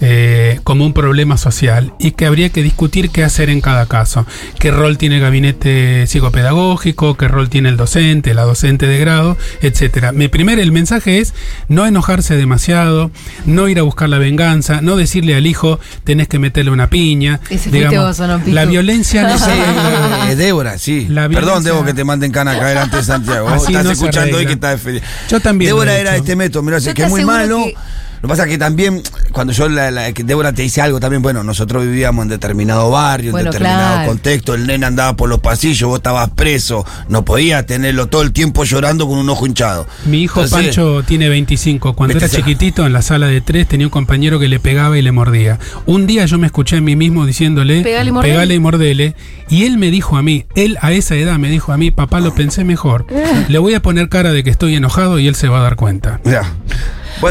eh, 0.00 0.60
como 0.64 0.84
un 0.84 0.92
problema 0.92 1.38
social, 1.38 1.94
y 1.98 2.12
que 2.12 2.26
habría 2.26 2.50
que 2.50 2.62
discutir 2.62 3.10
qué 3.10 3.24
hacer 3.24 3.48
en 3.48 3.60
cada 3.60 3.86
caso. 3.86 4.26
¿Qué 4.58 4.70
rol 4.70 4.98
tiene 4.98 5.16
el 5.16 5.22
gabinete 5.22 6.06
psicopedagógico? 6.06 7.16
¿Qué 7.16 7.28
rol 7.28 7.48
tiene 7.48 7.68
el 7.68 7.76
docente, 7.76 8.34
la 8.34 8.42
docente 8.42 8.86
de 8.86 8.98
grado? 8.98 9.36
Etcétera. 9.62 10.12
Mi 10.12 10.28
primer, 10.28 10.58
el 10.58 10.72
mensaje 10.72 11.20
es 11.20 11.32
no 11.68 11.86
enojarse 11.86 12.36
demasiado, 12.36 13.10
no 13.46 13.68
ir 13.68 13.78
a 13.78 13.82
buscar 13.82 13.93
la 14.08 14.18
venganza, 14.18 14.80
no 14.80 14.96
decirle 14.96 15.34
al 15.36 15.46
hijo 15.46 15.78
tenés 16.04 16.28
que 16.28 16.38
meterle 16.38 16.70
una 16.70 16.88
piña. 16.90 17.40
Ese 17.48 17.70
fuiste 17.70 17.98
vos, 17.98 18.18
¿o 18.20 18.26
no, 18.26 18.38
Pitu? 18.38 18.52
la 18.52 18.64
violencia 18.64 19.22
no 19.22 19.38
se 19.38 19.50
arregla. 19.50 20.30
Eh, 20.30 20.36
Débora, 20.36 20.78
sí. 20.78 21.06
La 21.08 21.28
Perdón, 21.28 21.62
Debo, 21.64 21.84
que 21.84 21.94
te 21.94 22.04
manden 22.04 22.32
cana 22.32 22.52
acá 22.52 22.66
delante 22.68 22.96
de 22.98 23.02
Santiago. 23.04 23.48
Así 23.48 23.66
estás 23.72 23.84
no 23.84 23.90
escuchando 23.92 24.36
hoy 24.36 24.46
que 24.46 24.52
estás 24.54 24.80
feliz. 24.80 25.02
Yo 25.28 25.40
también 25.40 25.70
Débora 25.70 25.96
era 25.96 26.10
hecho. 26.12 26.24
este 26.24 26.36
método, 26.36 26.64
que 26.94 27.02
es 27.02 27.08
muy 27.08 27.24
malo. 27.24 27.64
que- 27.64 27.74
que 28.28 28.32
pasa 28.32 28.44
es 28.44 28.50
que 28.50 28.58
también, 28.58 29.02
cuando 29.32 29.52
yo, 29.52 29.68
la, 29.68 29.90
la- 29.90 30.12
que 30.12 30.24
Débora 30.24 30.52
te 30.52 30.62
dice 30.62 30.80
algo 30.80 31.00
también, 31.00 31.22
bueno, 31.22 31.42
nosotros 31.42 31.84
vivíamos 31.84 32.22
en 32.24 32.28
determinado 32.28 32.90
barrio, 32.90 33.32
Bueno, 33.32 33.48
en 33.48 33.52
determinado 33.52 33.94
claro. 33.94 34.08
contexto, 34.08 34.54
el 34.54 34.66
nene 34.66 34.86
andaba 34.86 35.14
por 35.16 35.28
los 35.28 35.40
pasillos, 35.40 35.88
vos 35.88 35.98
estabas 35.98 36.30
preso, 36.30 36.84
no 37.08 37.24
podías 37.24 37.64
tenerlo 37.66 38.06
todo 38.06 38.22
el 38.22 38.32
tiempo 38.32 38.64
llorando 38.64 39.06
con 39.08 39.18
un 39.18 39.28
ojo 39.28 39.46
hinchado. 39.46 39.86
Mi 40.06 40.22
hijo 40.22 40.42
Entonces, 40.42 40.66
Pancho 40.76 41.02
tiene 41.06 41.28
25. 41.28 41.94
Cuando 41.94 42.16
era 42.16 42.26
ya. 42.26 42.36
chiquitito, 42.36 42.86
en 42.86 42.92
la 42.92 43.02
sala 43.02 43.26
de 43.26 43.40
tres, 43.40 43.68
tenía 43.68 43.86
un 43.86 43.90
compañero 43.90 44.38
que 44.38 44.48
le 44.48 44.60
pegaba 44.60 44.98
y 44.98 45.02
le 45.02 45.12
mordía. 45.12 45.58
Un 45.86 46.06
día 46.06 46.24
yo 46.26 46.38
me 46.38 46.46
escuché 46.46 46.76
a 46.78 46.80
mí 46.80 46.96
mismo 46.96 47.26
diciéndole, 47.26 47.82
Pegale 47.82 48.08
y 48.08 48.12
mordele. 48.12 48.32
pegale 48.32 48.54
y 48.54 48.58
mordele. 48.58 49.14
Y 49.48 49.64
él 49.64 49.76
me 49.78 49.90
dijo 49.90 50.16
a 50.16 50.22
mí, 50.22 50.46
él 50.54 50.78
a 50.80 50.92
esa 50.92 51.14
edad 51.16 51.38
me 51.38 51.48
dijo 51.50 51.72
a 51.72 51.76
mí, 51.76 51.90
papá, 51.90 52.20
lo 52.20 52.34
pensé 52.34 52.64
mejor. 52.64 53.06
Le 53.48 53.58
voy 53.58 53.74
a 53.74 53.82
poner 53.82 54.08
cara 54.08 54.32
de 54.32 54.42
que 54.42 54.50
estoy 54.50 54.74
enojado 54.74 55.18
y 55.18 55.28
él 55.28 55.34
se 55.34 55.48
va 55.48 55.58
a 55.58 55.62
dar 55.62 55.76
cuenta. 55.76 56.20
Mirá. 56.24 56.42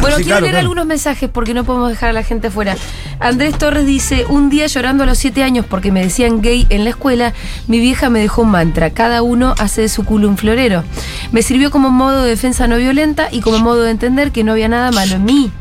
Bueno, 0.01 0.17
sí, 0.17 0.23
quiero 0.23 0.37
claro, 0.37 0.41
leer 0.41 0.53
claro. 0.53 0.61
algunos 0.65 0.85
mensajes 0.85 1.29
porque 1.29 1.53
no 1.53 1.63
podemos 1.63 1.89
dejar 1.89 2.09
a 2.09 2.13
la 2.13 2.23
gente 2.23 2.49
fuera. 2.49 2.75
Andrés 3.19 3.57
Torres 3.57 3.85
dice, 3.85 4.25
un 4.27 4.49
día 4.49 4.67
llorando 4.67 5.03
a 5.03 5.05
los 5.05 5.17
siete 5.17 5.43
años 5.43 5.65
porque 5.67 5.91
me 5.91 6.01
decían 6.01 6.41
gay 6.41 6.65
en 6.69 6.83
la 6.83 6.91
escuela, 6.91 7.33
mi 7.67 7.79
vieja 7.79 8.09
me 8.09 8.19
dejó 8.19 8.43
un 8.43 8.51
mantra, 8.51 8.89
cada 8.91 9.21
uno 9.21 9.55
hace 9.59 9.81
de 9.81 9.89
su 9.89 10.03
culo 10.03 10.27
un 10.27 10.37
florero. 10.37 10.83
Me 11.31 11.41
sirvió 11.41 11.71
como 11.71 11.89
modo 11.89 12.23
de 12.23 12.29
defensa 12.29 12.67
no 12.67 12.77
violenta 12.77 13.29
y 13.31 13.41
como 13.41 13.59
modo 13.59 13.83
de 13.83 13.91
entender 13.91 14.31
que 14.31 14.43
no 14.43 14.51
había 14.51 14.67
nada 14.67 14.91
malo 14.91 15.15
en 15.15 15.25
mí. 15.25 15.51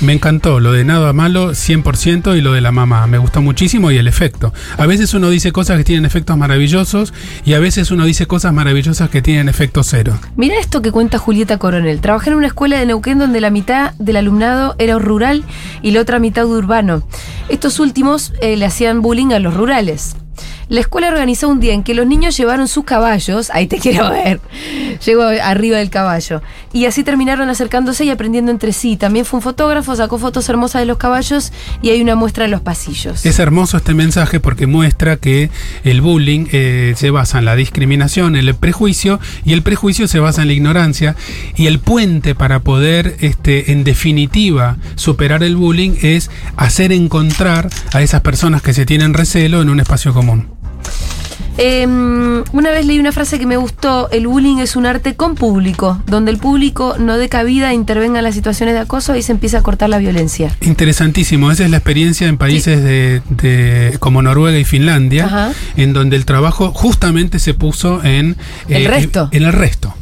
Me 0.00 0.14
encantó 0.14 0.60
lo 0.60 0.72
de 0.72 0.84
nada 0.84 1.12
malo 1.12 1.50
100% 1.50 2.36
y 2.36 2.40
lo 2.40 2.52
de 2.52 2.60
la 2.60 2.72
mamá. 2.72 3.06
Me 3.06 3.18
gustó 3.18 3.42
muchísimo 3.42 3.90
y 3.90 3.98
el 3.98 4.08
efecto. 4.08 4.52
A 4.78 4.86
veces 4.86 5.12
uno 5.12 5.28
dice 5.28 5.52
cosas 5.52 5.76
que 5.76 5.84
tienen 5.84 6.06
efectos 6.06 6.36
maravillosos 6.38 7.12
y 7.44 7.52
a 7.52 7.60
veces 7.60 7.90
uno 7.90 8.04
dice 8.06 8.26
cosas 8.26 8.54
maravillosas 8.54 9.10
que 9.10 9.20
tienen 9.20 9.48
efecto 9.48 9.82
cero. 9.82 10.18
Mira 10.36 10.58
esto 10.58 10.80
que 10.80 10.90
cuenta 10.90 11.18
Julieta 11.18 11.58
Coronel. 11.58 12.00
Trabajé 12.00 12.30
en 12.30 12.36
una 12.36 12.46
escuela 12.46 12.78
de 12.78 12.86
Neuquén 12.86 13.18
donde 13.18 13.40
la 13.40 13.50
mitad 13.50 13.92
del 13.98 14.16
alumnado 14.16 14.74
era 14.78 14.98
rural 14.98 15.44
y 15.82 15.90
la 15.90 16.00
otra 16.00 16.18
mitad 16.18 16.46
urbano. 16.46 17.02
Estos 17.48 17.78
últimos 17.78 18.32
eh, 18.40 18.56
le 18.56 18.64
hacían 18.64 19.02
bullying 19.02 19.32
a 19.32 19.38
los 19.38 19.54
rurales. 19.54 20.16
La 20.70 20.80
escuela 20.80 21.08
organizó 21.08 21.48
un 21.48 21.58
día 21.58 21.74
en 21.74 21.82
que 21.82 21.94
los 21.94 22.06
niños 22.06 22.36
llevaron 22.36 22.68
sus 22.68 22.84
caballos, 22.84 23.50
ahí 23.50 23.66
te 23.66 23.78
quiero 23.78 24.08
ver, 24.10 24.40
llegó 25.04 25.22
arriba 25.22 25.78
del 25.78 25.90
caballo, 25.90 26.42
y 26.72 26.86
así 26.86 27.04
terminaron 27.04 27.48
acercándose 27.48 28.04
y 28.04 28.10
aprendiendo 28.10 28.50
entre 28.50 28.72
sí. 28.72 28.96
También 28.96 29.24
fue 29.24 29.38
un 29.38 29.42
fotógrafo, 29.42 29.94
sacó 29.96 30.18
fotos 30.18 30.48
hermosas 30.48 30.82
de 30.82 30.86
los 30.86 30.98
caballos 30.98 31.52
y 31.82 31.90
hay 31.90 32.00
una 32.00 32.14
muestra 32.14 32.44
en 32.44 32.50
los 32.50 32.60
pasillos. 32.60 33.24
Es 33.24 33.38
hermoso 33.38 33.76
este 33.76 33.94
mensaje 33.94 34.40
porque 34.40 34.66
muestra 34.66 35.16
que 35.16 35.50
el 35.84 36.00
bullying 36.00 36.46
eh, 36.52 36.94
se 36.96 37.10
basa 37.10 37.38
en 37.38 37.44
la 37.44 37.56
discriminación, 37.56 38.36
en 38.36 38.46
el 38.46 38.54
prejuicio, 38.54 39.20
y 39.44 39.52
el 39.52 39.62
prejuicio 39.62 40.08
se 40.08 40.20
basa 40.20 40.42
en 40.42 40.48
la 40.48 40.54
ignorancia. 40.54 41.16
Y 41.56 41.66
el 41.66 41.78
puente 41.78 42.34
para 42.34 42.60
poder, 42.60 43.16
este, 43.20 43.72
en 43.72 43.84
definitiva, 43.84 44.76
superar 44.96 45.42
el 45.42 45.56
bullying 45.56 45.92
es 46.02 46.30
hacer 46.56 46.92
encontrar 46.92 47.68
a 47.92 48.02
esas 48.02 48.20
personas 48.20 48.62
que 48.62 48.74
se 48.74 48.86
tienen 48.86 49.14
recelo 49.14 49.62
en 49.62 49.70
un 49.70 49.80
espacio 49.80 50.12
común. 50.12 50.48
Eh, 51.58 51.86
una 51.86 52.70
vez 52.70 52.86
leí 52.86 52.98
una 52.98 53.12
frase 53.12 53.38
que 53.38 53.46
me 53.46 53.56
gustó, 53.56 54.08
el 54.10 54.26
bullying 54.26 54.58
es 54.58 54.76
un 54.76 54.86
arte 54.86 55.14
con 55.14 55.34
público, 55.34 56.00
donde 56.06 56.30
el 56.30 56.38
público 56.38 56.96
no 56.98 57.16
dé 57.18 57.28
cabida, 57.28 57.74
intervenga 57.74 58.18
en 58.18 58.24
las 58.24 58.34
situaciones 58.34 58.74
de 58.74 58.80
acoso 58.80 59.14
y 59.16 59.22
se 59.22 59.32
empieza 59.32 59.58
a 59.58 59.62
cortar 59.62 59.88
la 59.90 59.98
violencia. 59.98 60.54
Interesantísimo, 60.62 61.50
esa 61.50 61.64
es 61.64 61.70
la 61.70 61.76
experiencia 61.76 62.26
en 62.28 62.38
países 62.38 62.82
de, 62.82 63.22
de- 63.28 63.96
como 63.98 64.22
Noruega 64.22 64.58
y 64.58 64.64
Finlandia, 64.64 65.26
Ajá. 65.26 65.52
en 65.76 65.92
donde 65.92 66.16
el 66.16 66.24
trabajo 66.24 66.72
justamente 66.72 67.38
se 67.38 67.54
puso 67.54 68.02
en 68.04 68.36
El 68.68 68.86
resto. 68.86 69.28
En 69.32 69.42
el 69.42 69.52
resto. 69.52 69.94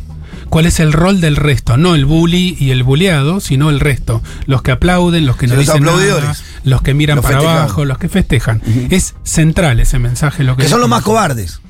¿Cuál 0.49 0.67
es 0.67 0.81
el 0.81 0.93
rol 0.93 1.21
del 1.21 1.37
resto? 1.37 1.77
No 1.77 1.95
el 1.95 2.05
bully 2.07 2.57
y 2.59 2.71
el 2.71 2.83
bulleado, 2.83 3.41
sino 3.41 3.71
el 3.71 3.81
resto. 3.81 4.23
Los 4.47 4.63
que 4.63 4.71
aplauden, 4.73 5.27
los 5.27 5.37
que 5.37 5.47
no 5.47 5.55
Los 5.57 5.67
dicen 5.67 5.83
nada, 5.83 5.95
aplaudidores. 5.99 6.45
los 6.65 6.83
que 6.83 6.95
miran 6.95 7.17
Los 7.17 7.25
para 7.25 7.37
festejan. 7.39 7.59
abajo, 7.63 7.85
los 7.85 7.99
que 7.99 8.09
festejan. 8.09 8.63
Es 8.91 9.15
central 9.25 9.79
ese 9.81 9.99
mensaje. 9.99 10.45
Lo 10.45 10.57
que, 10.57 10.63
Que 10.65 10.69
son 10.69 10.81
los 10.81 10.89
más 10.89 11.03
cobardes. 11.03 11.61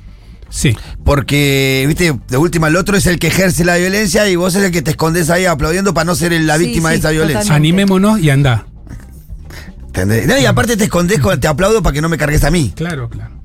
Sí. 0.50 0.74
Porque, 1.04 1.84
viste, 1.88 2.18
de 2.28 2.36
última, 2.38 2.68
el 2.68 2.76
otro 2.76 2.96
es 2.96 3.06
el 3.06 3.18
que 3.18 3.26
ejerce 3.26 3.64
la 3.64 3.76
violencia 3.76 4.28
y 4.30 4.36
vos 4.36 4.54
es 4.54 4.64
el 4.64 4.70
que 4.72 4.80
te 4.80 4.92
escondes 4.92 5.28
ahí 5.28 5.44
aplaudiendo 5.44 5.92
para 5.92 6.04
no 6.06 6.14
ser 6.14 6.32
la 6.40 6.56
Sí, 6.56 6.64
víctima 6.66 6.88
sí, 6.88 6.92
de 6.94 6.98
esa 7.00 7.10
violencia. 7.10 7.40
totalmente. 7.42 7.68
Animémonos 7.68 8.20
y 8.20 8.30
anda. 8.30 8.64
¿Entendés? 9.88 10.26
No, 10.26 10.38
y 10.38 10.46
aparte 10.46 10.76
te 10.76 10.84
escondes 10.84 11.18
con 11.20 11.38
te 11.40 11.48
aplaudo 11.48 11.82
para 11.82 11.92
que 11.92 12.00
no 12.00 12.08
me 12.08 12.16
cargues 12.16 12.44
a 12.44 12.50
mí. 12.50 12.72
Claro, 12.76 13.08
claro. 13.10 13.37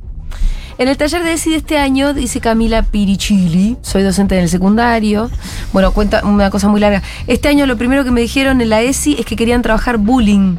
En 0.80 0.88
el 0.88 0.98
taller 0.98 1.24
de 1.24 1.34
ESI 1.34 1.52
de 1.52 1.58
este 1.58 1.78
año, 1.78 2.14
dice 2.14 2.40
Camila 2.40 2.82
Pirichili, 2.82 3.78
soy 3.84 4.02
docente 4.02 4.36
en 4.36 4.44
el 4.44 4.50
secundario. 4.50 5.30
Bueno, 5.72 5.92
cuenta 5.92 6.26
una 6.26 6.50
cosa 6.50 6.68
muy 6.68 6.80
larga. 6.82 7.04
Este 7.28 7.48
año 7.48 7.68
lo 7.68 7.78
primero 7.78 8.04
que 8.04 8.10
me 8.10 8.22
dijeron 8.22 8.60
en 8.60 8.70
la 8.70 8.82
ESI 8.82 9.18
es 9.20 9.26
que 9.26 9.36
querían 9.36 9.62
trabajar 9.62 9.98
bullying. 9.98 10.56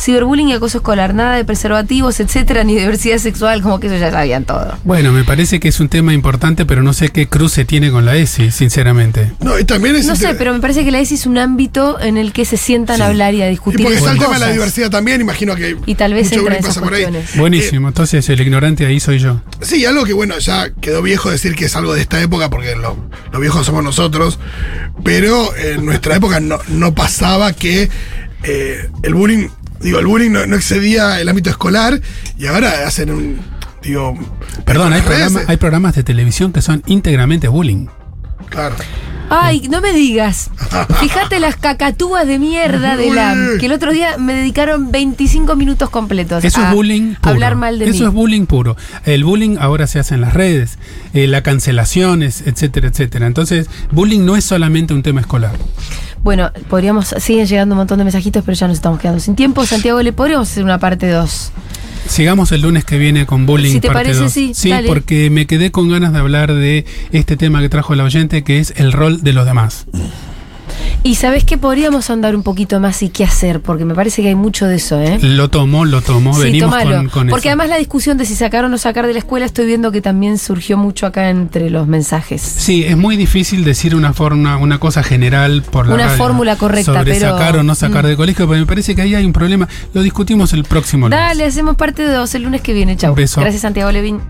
Ciberbullying 0.00 0.48
y 0.48 0.52
acoso 0.54 0.78
escolar, 0.78 1.14
nada 1.14 1.36
de 1.36 1.44
preservativos, 1.44 2.20
etcétera, 2.20 2.64
ni 2.64 2.76
diversidad 2.76 3.18
sexual, 3.18 3.62
como 3.62 3.80
que 3.80 3.88
eso 3.88 3.96
ya 3.96 4.10
sabían 4.10 4.44
todo. 4.44 4.76
Bueno, 4.84 5.12
me 5.12 5.24
parece 5.24 5.60
que 5.60 5.68
es 5.68 5.80
un 5.80 5.88
tema 5.88 6.12
importante, 6.14 6.64
pero 6.66 6.82
no 6.82 6.92
sé 6.92 7.08
qué 7.10 7.28
cruce 7.28 7.64
tiene 7.64 7.90
con 7.90 8.04
la 8.04 8.16
ESI, 8.16 8.50
sinceramente. 8.50 9.32
No, 9.40 9.58
y 9.58 9.64
también 9.64 9.96
es 9.96 10.06
No 10.06 10.16
sé, 10.16 10.34
pero 10.34 10.52
me 10.52 10.60
parece 10.60 10.84
que 10.84 10.90
la 10.90 11.00
ESI 11.00 11.14
es 11.16 11.26
un 11.26 11.38
ámbito 11.38 12.00
en 12.00 12.16
el 12.16 12.32
que 12.32 12.44
se 12.44 12.56
sientan 12.56 13.02
a 13.02 13.06
hablar 13.06 13.34
y 13.34 13.42
a 13.42 13.46
Y 13.48 13.50
discutir. 13.50 13.82
porque 13.82 13.98
está 13.98 14.12
el 14.12 14.18
tema 14.18 14.34
de 14.34 14.38
la 14.40 14.52
diversidad 14.52 14.90
también, 14.90 15.20
imagino 15.20 15.54
que. 15.56 15.76
Y 15.86 15.94
tal 15.94 16.14
vez 16.14 16.30
mucho 16.30 16.40
entra 16.46 16.58
pasa 16.60 16.80
por 16.80 16.94
ahí. 16.94 17.06
Buenísimo, 17.36 17.88
entonces 17.88 18.28
el 18.28 18.40
ignorante 18.40 18.86
ahí 18.86 19.00
soy 19.00 19.18
yo. 19.18 19.40
Sí, 19.60 19.84
algo 19.84 20.04
que 20.04 20.12
bueno, 20.12 20.38
ya 20.38 20.70
quedó 20.80 21.02
viejo 21.02 21.30
decir 21.30 21.54
que 21.54 21.64
es 21.66 21.76
algo 21.76 21.94
de 21.94 22.00
esta 22.02 22.20
época, 22.22 22.50
porque 22.50 22.74
lo- 22.76 22.96
los 23.32 23.40
viejos 23.40 23.66
somos 23.66 23.82
nosotros. 23.84 24.38
Pero 25.04 25.54
en 25.56 25.84
nuestra 25.84 26.16
época 26.16 26.40
no, 26.40 26.58
no 26.68 26.94
pasaba 26.94 27.52
que 27.52 27.88
eh, 28.44 28.88
el 29.02 29.14
bullying, 29.14 29.48
digo, 29.80 29.98
el 29.98 30.06
bullying 30.06 30.30
no, 30.30 30.46
no 30.46 30.56
excedía 30.56 31.20
el 31.20 31.28
ámbito 31.28 31.50
escolar 31.50 32.00
y 32.38 32.46
ahora 32.46 32.86
hacen 32.86 33.10
un. 33.10 33.38
Digo. 33.82 34.18
Perdón, 34.64 34.92
hay 34.92 35.02
las 35.02 35.34
eh, 35.34 35.44
hay 35.46 35.56
programas 35.56 35.94
de 35.94 36.02
televisión 36.02 36.52
que 36.52 36.62
son 36.62 36.82
íntegramente 36.86 37.48
bullying. 37.48 37.86
Claro. 38.50 38.74
Ay, 39.30 39.68
no 39.68 39.80
me 39.80 39.92
digas. 39.92 40.50
Fíjate 41.00 41.38
las 41.38 41.56
cacatúas 41.56 42.26
de 42.26 42.38
mierda 42.38 42.96
de 42.96 43.10
LAM, 43.10 43.58
que 43.58 43.66
el 43.66 43.72
otro 43.72 43.92
día 43.92 44.16
me 44.16 44.32
dedicaron 44.32 44.90
25 44.90 45.54
minutos 45.54 45.90
completos 45.90 46.42
Eso 46.44 46.60
a 46.60 46.68
es 46.68 46.74
bullying 46.74 47.14
puro. 47.14 47.30
hablar 47.30 47.54
mal 47.56 47.78
de 47.78 47.86
Eso 47.90 48.04
mí. 48.04 48.06
es 48.06 48.12
bullying 48.12 48.46
puro. 48.46 48.76
El 49.04 49.24
bullying 49.24 49.56
ahora 49.60 49.86
se 49.86 49.98
hace 49.98 50.14
en 50.14 50.22
las 50.22 50.32
redes, 50.32 50.78
eh, 51.12 51.26
la 51.26 51.42
cancelaciones, 51.42 52.42
etcétera, 52.46 52.88
etcétera. 52.88 53.26
Entonces, 53.26 53.68
bullying 53.92 54.24
no 54.24 54.36
es 54.36 54.44
solamente 54.44 54.94
un 54.94 55.02
tema 55.02 55.20
escolar. 55.20 55.52
Bueno, 56.22 56.50
podríamos, 56.68 57.14
siguen 57.18 57.46
llegando 57.46 57.74
un 57.74 57.78
montón 57.78 57.98
de 57.98 58.04
mensajitos, 58.04 58.42
pero 58.44 58.56
ya 58.56 58.66
nos 58.68 58.76
estamos 58.76 59.00
quedando 59.00 59.20
sin 59.20 59.34
tiempo. 59.36 59.64
Santiago, 59.64 60.02
¿le 60.02 60.12
podríamos 60.12 60.50
hacer 60.50 60.64
una 60.64 60.78
parte 60.78 61.08
2? 61.08 61.52
Sigamos 62.06 62.52
el 62.52 62.62
lunes 62.62 62.84
que 62.84 62.96
viene 62.98 63.26
con 63.26 63.44
bullying. 63.46 63.72
Si 63.72 63.80
te 63.80 63.88
parte 63.88 64.00
parece, 64.04 64.20
dos. 64.24 64.32
sí, 64.32 64.52
Sí, 64.54 64.70
dale. 64.70 64.88
porque 64.88 65.28
me 65.30 65.46
quedé 65.46 65.70
con 65.70 65.90
ganas 65.90 66.12
de 66.12 66.18
hablar 66.18 66.54
de 66.54 66.86
este 67.12 67.36
tema 67.36 67.60
que 67.60 67.68
trajo 67.68 67.92
el 67.92 68.00
oyente, 68.00 68.42
que 68.44 68.58
es 68.60 68.72
el 68.76 68.92
rol 68.92 69.22
de 69.22 69.32
los 69.34 69.44
demás. 69.44 69.86
Y 71.02 71.14
sabes 71.14 71.44
que 71.44 71.58
podríamos 71.58 72.10
andar 72.10 72.34
un 72.36 72.42
poquito 72.42 72.80
más 72.80 73.02
y 73.02 73.08
qué 73.08 73.24
hacer, 73.24 73.60
porque 73.60 73.84
me 73.84 73.94
parece 73.94 74.22
que 74.22 74.28
hay 74.28 74.34
mucho 74.34 74.66
de 74.66 74.76
eso, 74.76 75.00
¿eh? 75.00 75.18
Lo 75.22 75.48
tomo, 75.48 75.84
lo 75.84 76.02
tomo. 76.02 76.34
Sí, 76.34 76.42
Venimos 76.44 76.74
con, 76.76 77.08
con 77.08 77.28
Porque 77.28 77.48
eso. 77.48 77.52
además 77.52 77.68
la 77.68 77.76
discusión 77.78 78.18
de 78.18 78.24
si 78.24 78.34
sacar 78.34 78.64
o 78.64 78.68
no 78.68 78.78
sacar 78.78 79.06
de 79.06 79.12
la 79.12 79.18
escuela 79.20 79.46
estoy 79.46 79.66
viendo 79.66 79.92
que 79.92 80.00
también 80.00 80.38
surgió 80.38 80.76
mucho 80.76 81.06
acá 81.06 81.30
entre 81.30 81.70
los 81.70 81.86
mensajes. 81.86 82.40
Sí, 82.42 82.84
es 82.84 82.96
muy 82.96 83.16
difícil 83.16 83.64
decir 83.64 83.94
una 83.94 84.12
forma, 84.12 84.56
una 84.56 84.78
cosa 84.78 85.02
general 85.02 85.62
por 85.62 85.86
la 85.86 85.94
Una 85.94 86.04
radio 86.06 86.18
fórmula 86.18 86.56
correcta, 86.56 86.92
sobre 86.92 87.12
pero- 87.14 87.30
sacar 87.38 87.56
o 87.56 87.62
no 87.62 87.74
sacar 87.74 88.04
Mm. 88.04 88.08
del 88.08 88.16
colegio, 88.16 88.48
pero 88.48 88.60
me 88.60 88.66
parece 88.66 88.94
que 88.94 89.02
ahí 89.02 89.14
hay 89.14 89.24
un 89.24 89.32
problema. 89.32 89.68
Lo 89.94 90.02
discutimos 90.02 90.52
el 90.52 90.64
próximo 90.64 91.06
lunes. 91.08 91.18
Dale, 91.18 91.44
hacemos 91.44 91.76
parte 91.76 92.06
2 92.06 92.34
el 92.34 92.42
lunes 92.42 92.60
que 92.60 92.72
viene. 92.72 92.96
Chau. 92.96 93.14
Beso. 93.14 93.40
Gracias, 93.40 93.62
Santiago 93.62 93.90
Levin. 93.92 94.20